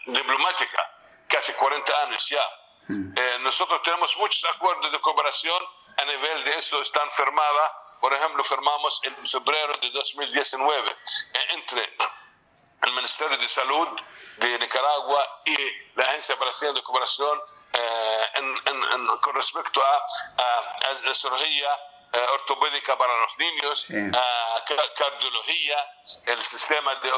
[0.06, 0.90] diplomática,
[1.26, 3.38] casi 40 años ya.
[3.40, 5.62] nosotros tenemos muchos acuerdos de cooperación
[5.96, 7.72] a nivel de eso, están firmadas.
[8.04, 10.96] Por ejemplo, firmamos en febrero de 2019
[11.54, 11.96] entre
[12.82, 13.88] el Ministerio de Salud
[14.36, 15.56] de Nicaragua y
[15.94, 17.40] la Agencia Palestina de Cooperación
[19.22, 20.06] con respecto a,
[21.02, 21.70] la cirugía
[22.12, 23.86] eh, ortopédica para los niños,
[24.98, 25.78] cardiología,
[26.26, 27.10] el sistema de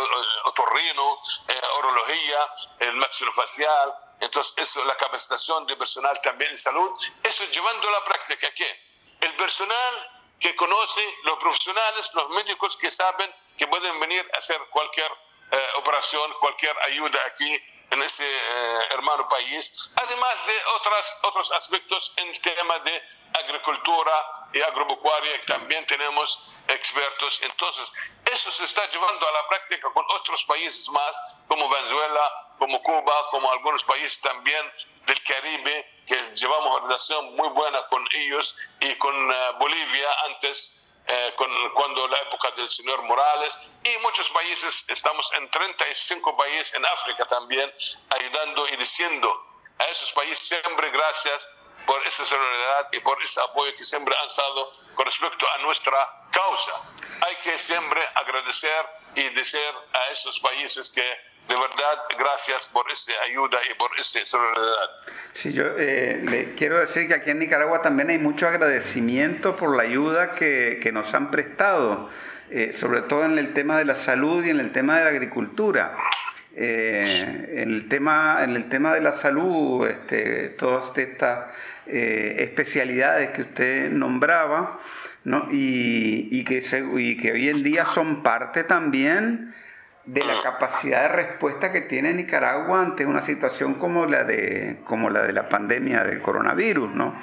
[0.44, 1.18] otorrino,
[1.48, 6.92] eh, orología, el maxilofacial, entonces eso, la capacitación de personal también en salud,
[7.24, 8.86] eso llevando a la práctica que
[9.22, 14.60] el personal que conoce, los profesionales, los médicos que saben que pueden venir a hacer
[14.70, 15.10] cualquier
[15.50, 22.12] eh, operación, cualquier ayuda aquí en ese eh, hermano país, además de otras, otros aspectos
[22.16, 23.02] en tema de
[23.34, 27.38] agricultura y agropecuaria, también tenemos expertos.
[27.42, 27.92] Entonces,
[28.32, 31.16] eso se está llevando a la práctica con otros países más,
[31.48, 34.72] como Venezuela, como Cuba, como algunos países también
[35.06, 41.32] del Caribe, que llevamos relación muy buena con ellos y con eh, Bolivia antes eh,
[41.36, 46.84] con, cuando la época del señor Morales y muchos países, estamos en 35 países en
[46.84, 47.72] África también,
[48.10, 49.32] ayudando y diciendo
[49.78, 51.48] a esos países siempre gracias
[51.86, 56.26] por esa solidaridad y por ese apoyo que siempre han dado con respecto a nuestra
[56.32, 56.72] causa.
[57.20, 63.12] Hay que siempre agradecer y decir a esos países que de verdad, gracias por esa
[63.28, 64.90] ayuda y por esa solidaridad.
[65.32, 69.76] Sí, yo eh, le quiero decir que aquí en Nicaragua también hay mucho agradecimiento por
[69.76, 72.10] la ayuda que, que nos han prestado,
[72.50, 75.10] eh, sobre todo en el tema de la salud y en el tema de la
[75.10, 75.96] agricultura.
[76.56, 81.54] Eh, en, el tema, en el tema de la salud, este, todas estas
[81.86, 84.80] especialidades que usted nombraba,
[85.22, 85.46] ¿no?
[85.52, 86.64] y, y, que
[86.96, 89.54] y que hoy en día son parte también
[90.06, 95.10] de la capacidad de respuesta que tiene Nicaragua ante una situación como la de, como
[95.10, 97.20] la, de la pandemia del coronavirus, ¿no?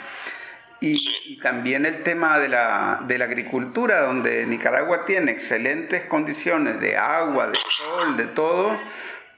[0.80, 6.98] Y, también el tema de la, de la, agricultura, donde Nicaragua tiene excelentes condiciones de
[6.98, 8.78] agua, de sol, de todo,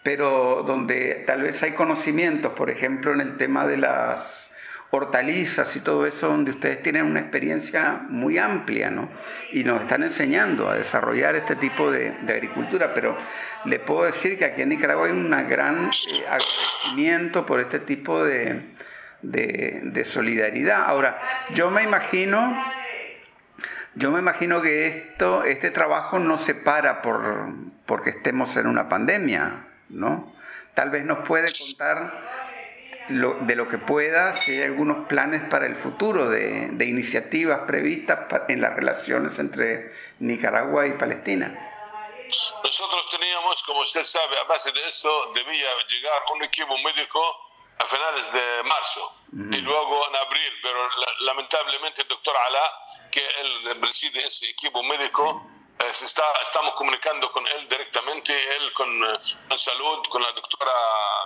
[0.01, 4.44] pero donde tal vez hay conocimientos, por ejemplo, en el tema de las
[4.95, 9.09] hortalizas y todo eso, donde ustedes tienen una experiencia muy amplia, ¿no?
[9.51, 13.17] Y nos están enseñando a desarrollar este tipo de, agricultura, pero
[13.65, 18.23] le puedo decir que aquí en Nicaragua hay un gran eh, agradecimiento por este tipo
[18.23, 18.73] de,
[19.21, 20.83] de, solidaridad.
[20.85, 21.19] Ahora,
[21.53, 22.55] yo me imagino...
[23.97, 27.47] Yo me imagino que esto, este trabajo no se para por,
[27.85, 30.35] porque estemos en una pandemia, ¿no?
[30.73, 32.11] Tal vez nos puede contar
[33.07, 38.19] de lo que pueda, si hay algunos planes para el futuro de, iniciativas previstas
[38.49, 41.53] en las relaciones entre Nicaragua y Palestina.
[42.63, 47.21] Nosotros teníamos, como usted sabe, a base de eso debía llegar un equipo médico
[47.77, 49.13] a finales de marzo
[49.51, 52.71] y luego en abril, pero lamentablemente el doctor Alá,
[53.11, 55.45] que él preside ese equipo médico,
[55.79, 59.19] eh, está, estamos comunicando con él directamente, él con, eh,
[59.49, 60.71] con salud, con la doctora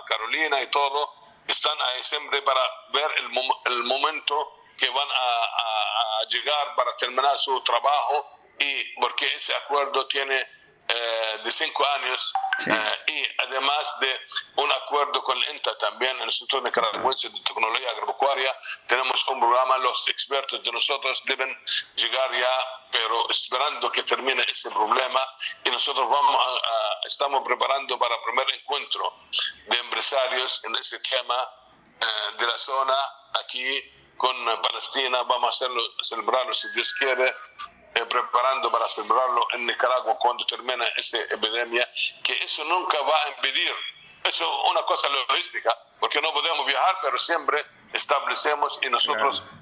[0.06, 1.19] Carolina y todo,
[1.50, 2.60] están ahí siempre para
[2.92, 9.54] ver el, el momento que van a, llegar para terminar su trabajo y porque ese
[9.54, 10.46] acuerdo tiene
[10.86, 12.32] eh, de cinco años
[12.66, 14.20] eh, y además de
[14.56, 18.54] un acuerdo con INTA también, el Instituto Nicaragüense de Tecnología Agropecuaria,
[18.86, 21.56] tenemos un programa, los expertos de nosotros deben
[21.96, 22.58] llegar ya,
[22.92, 25.26] pero esperando que termine ese problema
[25.64, 29.14] y nosotros vamos a, estamos preparando para el primer encuentro
[29.66, 31.36] de empresarios en ese tema
[32.00, 32.94] eh, de la zona
[33.42, 33.82] aquí
[34.16, 37.34] con Palestina, vamos a hacerlo, celebrarlo si Dios quiere
[37.94, 41.88] eh, preparando para celebrarlo en Nicaragua cuando termine esta epidemia,
[42.22, 43.72] que eso nunca va a impedir,
[44.24, 49.59] eso es una cosa logística, porque no podemos viajar, pero siempre establecemos y nosotros eh,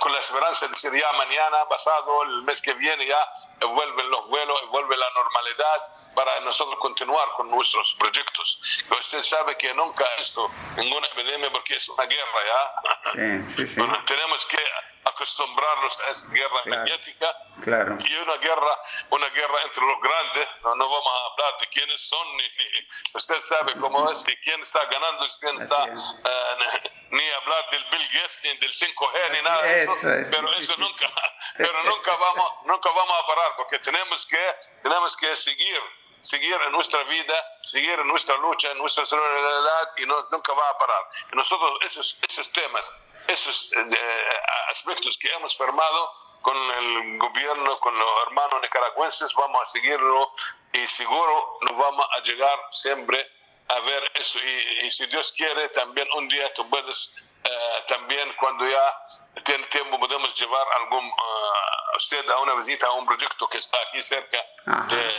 [0.00, 4.28] con la esperanza de decir ya mañana, pasado, el mes que viene ya vuelven los
[4.28, 8.60] vuelos, vuelve la normalidad para nosotros continuar con nuestros proyectos.
[8.88, 13.12] Pero usted sabe que nunca esto, ninguna epidemia, porque es una guerra ya.
[13.12, 13.80] Sí, sí, sí.
[14.06, 14.58] tenemos que
[15.04, 17.98] acostumbrarnos a esa guerra mediática claro.
[18.00, 18.78] y una guerra,
[19.10, 20.48] una guerra entre los grandes.
[20.62, 22.44] No, no vamos a hablar de quiénes son, ni,
[23.14, 28.08] usted sabe cómo es, y quién está ganando, quién está, uh, ni hablar del Bill
[28.12, 29.94] Gates, ni del 5G, ni nada de eso,
[30.30, 31.10] pero eso nunca,
[31.56, 35.80] pero nunca vamos, nunca vamos a parar, porque tenemos que, tenemos que seguir
[36.20, 40.70] seguir en nuestra vida, seguir en nuestra lucha, en nuestra solidaridad y no, nunca va
[40.70, 41.04] a parar.
[41.32, 42.92] Y nosotros esos, esos temas
[43.28, 44.38] esos eh,
[44.70, 50.32] aspectos que hemos firmado con el gobierno, con los hermanos nicaragüenses, vamos a seguirlo
[50.72, 53.30] y seguro nos vamos a llegar siempre
[53.68, 54.38] a ver eso.
[54.82, 57.14] Y, si Dios quiere, también un día tú puedes,
[57.44, 59.04] eh, también cuando ya
[59.44, 63.76] tiene tiempo, podemos llevar algún, uh, usted a una visita a un proyecto que está
[63.88, 64.38] aquí cerca
[64.88, 65.14] de,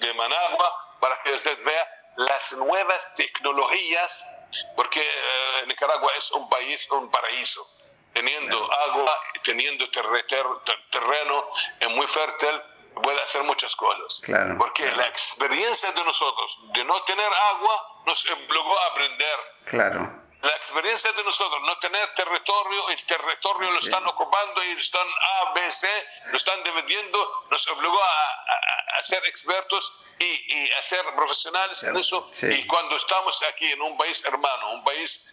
[0.00, 1.86] de Managua para que usted vea
[2.16, 4.24] las nuevas tecnologías
[4.74, 7.66] porque eh, Nicaragua es un país, un paraíso,
[8.12, 11.50] teniendo agua teniendo terreno
[11.90, 12.62] muy fértil,
[13.02, 14.22] puede hacer muchas cosas.
[14.58, 19.38] porque la experiencia de nosotros de no tener agua nos obligó a aprender.
[19.66, 25.06] Claro la experiencia de nosotros, no tener territorio, el territorio lo están ocupando y están
[25.06, 25.88] A, B, C,
[26.26, 32.30] lo están dividiendo, nos obligó a, ser expertos y, a ser profesionales en eso.
[32.42, 35.32] Y cuando estamos aquí en un país hermano, un país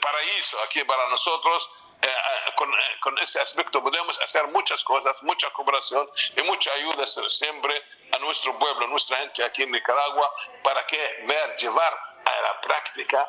[0.00, 1.70] paraíso aquí para nosotros,
[2.02, 6.72] eh, eh, con, eh, con, ese aspecto podemos hacer muchas cosas, mucha cooperación y mucha
[6.72, 7.80] ayuda siempre
[8.12, 10.32] a nuestro pueblo, a nuestra gente aquí en Nicaragua,
[10.64, 11.92] para que ver, llevar
[12.24, 13.28] a la práctica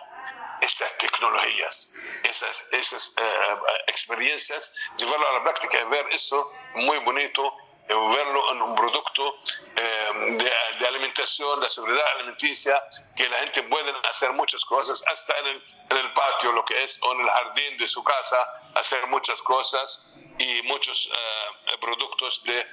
[0.61, 1.91] esas tecnologías,
[2.23, 3.57] esas, esas eh,
[3.88, 7.53] experiencias, llevarlo a la práctica y ver eso muy bonito,
[7.88, 9.35] eh, verlo en un producto
[9.75, 10.38] eh,
[10.80, 12.81] de, alimentación, de seguridad alimenticia,
[13.15, 16.81] que la gente puede hacer muchas cosas, hasta en el, en el patio, lo que
[16.84, 18.38] es, o en el jardín de su casa,
[18.75, 20.13] hacer muchas cosas
[20.44, 21.10] y muchos
[21.80, 22.65] productos de,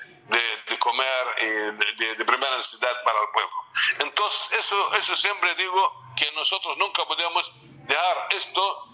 [0.69, 3.53] de, comer y de, de, primera necesidad para el pueblo.
[4.01, 7.53] Entonces, eso, eso siempre digo que nosotros nunca podemos
[7.87, 8.91] dejar esto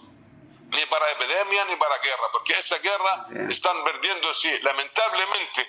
[0.69, 5.67] ni para epidemia ni para guerra, porque esa guerra están perdiendo, sí, lamentablemente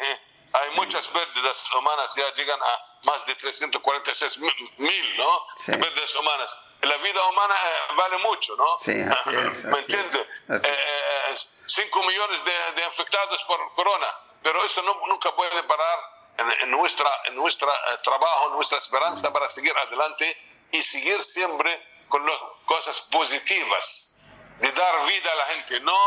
[0.53, 4.39] hay muchas pérdidas humanas, ya llegan a más de 346
[4.79, 5.47] mil, ¿no?
[5.67, 6.59] Pérdidas humanas.
[6.83, 8.79] La vida humana eh, vale mucho, ¿no?
[8.79, 8.93] Sí,
[9.67, 10.27] ¿Me entiende?
[10.47, 14.09] 5 eh, eh, millones de, infectados por corona,
[14.43, 15.99] pero eso no, nunca puede parar
[16.37, 17.73] en, en nuestra, en nuestra
[18.03, 20.37] trabajo, en nuestra esperanza para seguir adelante
[20.71, 24.15] y seguir siempre con las cosas positivas,
[24.61, 25.99] de dar vida a la gente, no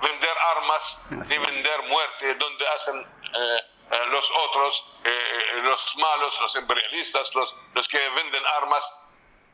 [0.00, 6.56] vender armas ni vender muerte, donde hacen eh, eh, los otros, eh, los malos, los
[6.56, 8.96] imperialistas, los, los que venden armas.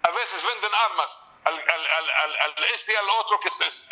[0.02, 3.48] A veces venden armas al, al, al, este y al otro que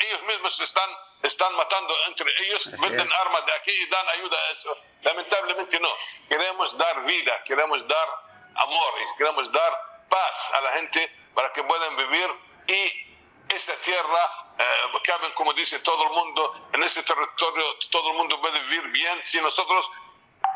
[0.07, 0.91] ellos mismos están,
[1.23, 4.77] están matando entre ellos, venden armas de aquí y dan ayuda a eso.
[5.03, 5.89] Lamentablemente no.
[6.29, 8.09] Queremos dar vida, queremos dar
[8.57, 9.73] amor y queremos dar
[10.09, 12.31] paz a la gente para que puedan vivir
[12.67, 13.05] y
[13.49, 18.41] esta tierra, eh, caben, como dice todo el mundo, en este territorio todo el mundo
[18.41, 19.91] puede vivir bien si nosotros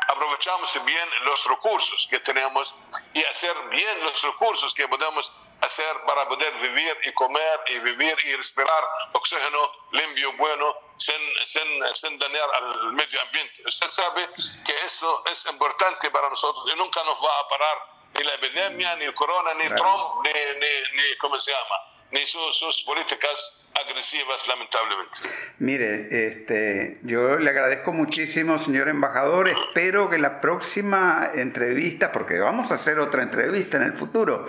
[0.07, 2.75] aprovechamos bien los recursos que tenemos
[3.13, 5.31] y hacer bien los recursos que podemos
[5.61, 8.83] hacer para poder vivir y comer y vivir y respirar
[9.13, 11.15] oxígeno limpio, bueno, sin,
[11.45, 13.63] sin, sin dañar al medio ambiente.
[13.65, 14.29] Usted sabe
[14.65, 18.95] que eso es importante para nosotros y nunca nos va a parar ni la epidemia,
[18.95, 21.75] ni el corona, ni Trump, ni, ni, ¿cómo se llama?
[22.11, 25.19] Ni sus, políticas agresivas, lamentablemente.
[25.59, 29.47] Mire, este, yo le agradezco muchísimo, señor embajador.
[29.47, 34.45] Espero que la próxima entrevista, porque vamos a hacer otra entrevista en el futuro,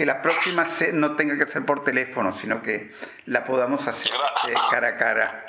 [0.00, 2.90] que la próxima no tenga que ser por teléfono, sino que
[3.26, 4.10] la podamos hacer
[4.48, 5.46] eh, cara a cara.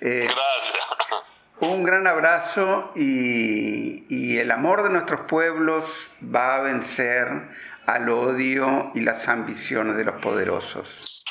[0.00, 1.24] Eh, Gracias.
[1.60, 7.28] Un gran abrazo y, y, el amor de nuestros pueblos va a vencer
[7.86, 11.24] al odio y las ambiciones de los poderosos.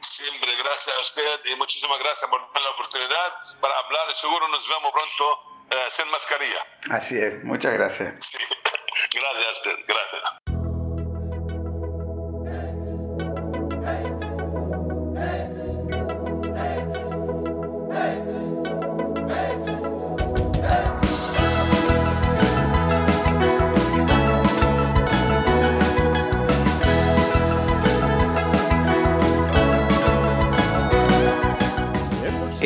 [0.00, 4.66] Siempre, gracias a usted y muchísimas gracias por la oportunidad para hablar y seguro nos
[4.66, 6.64] vemos pronto eh, sin mascarilla.
[6.90, 8.14] Así es, muchas gracias.
[8.24, 8.38] Sí.
[9.12, 10.67] Gracias a usted, gracias.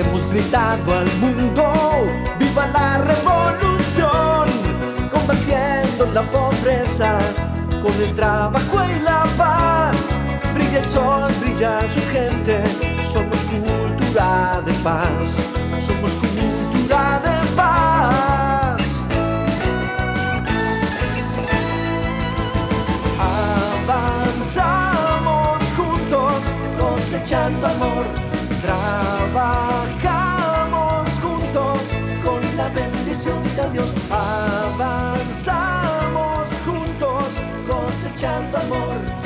[0.00, 1.72] Hemos gritado al mundo,
[2.38, 4.48] viva la revolución,
[5.12, 7.18] combatiendo la pobreza
[7.82, 10.08] con el trabajo y la paz.
[10.54, 12.62] Brilla el sol, brilla su gente,
[13.12, 15.36] somos cultura de paz,
[15.86, 18.80] somos cultura de paz.
[23.84, 26.36] Avanzamos juntos,
[26.78, 28.29] cosechando amor
[38.20, 39.19] echando amor.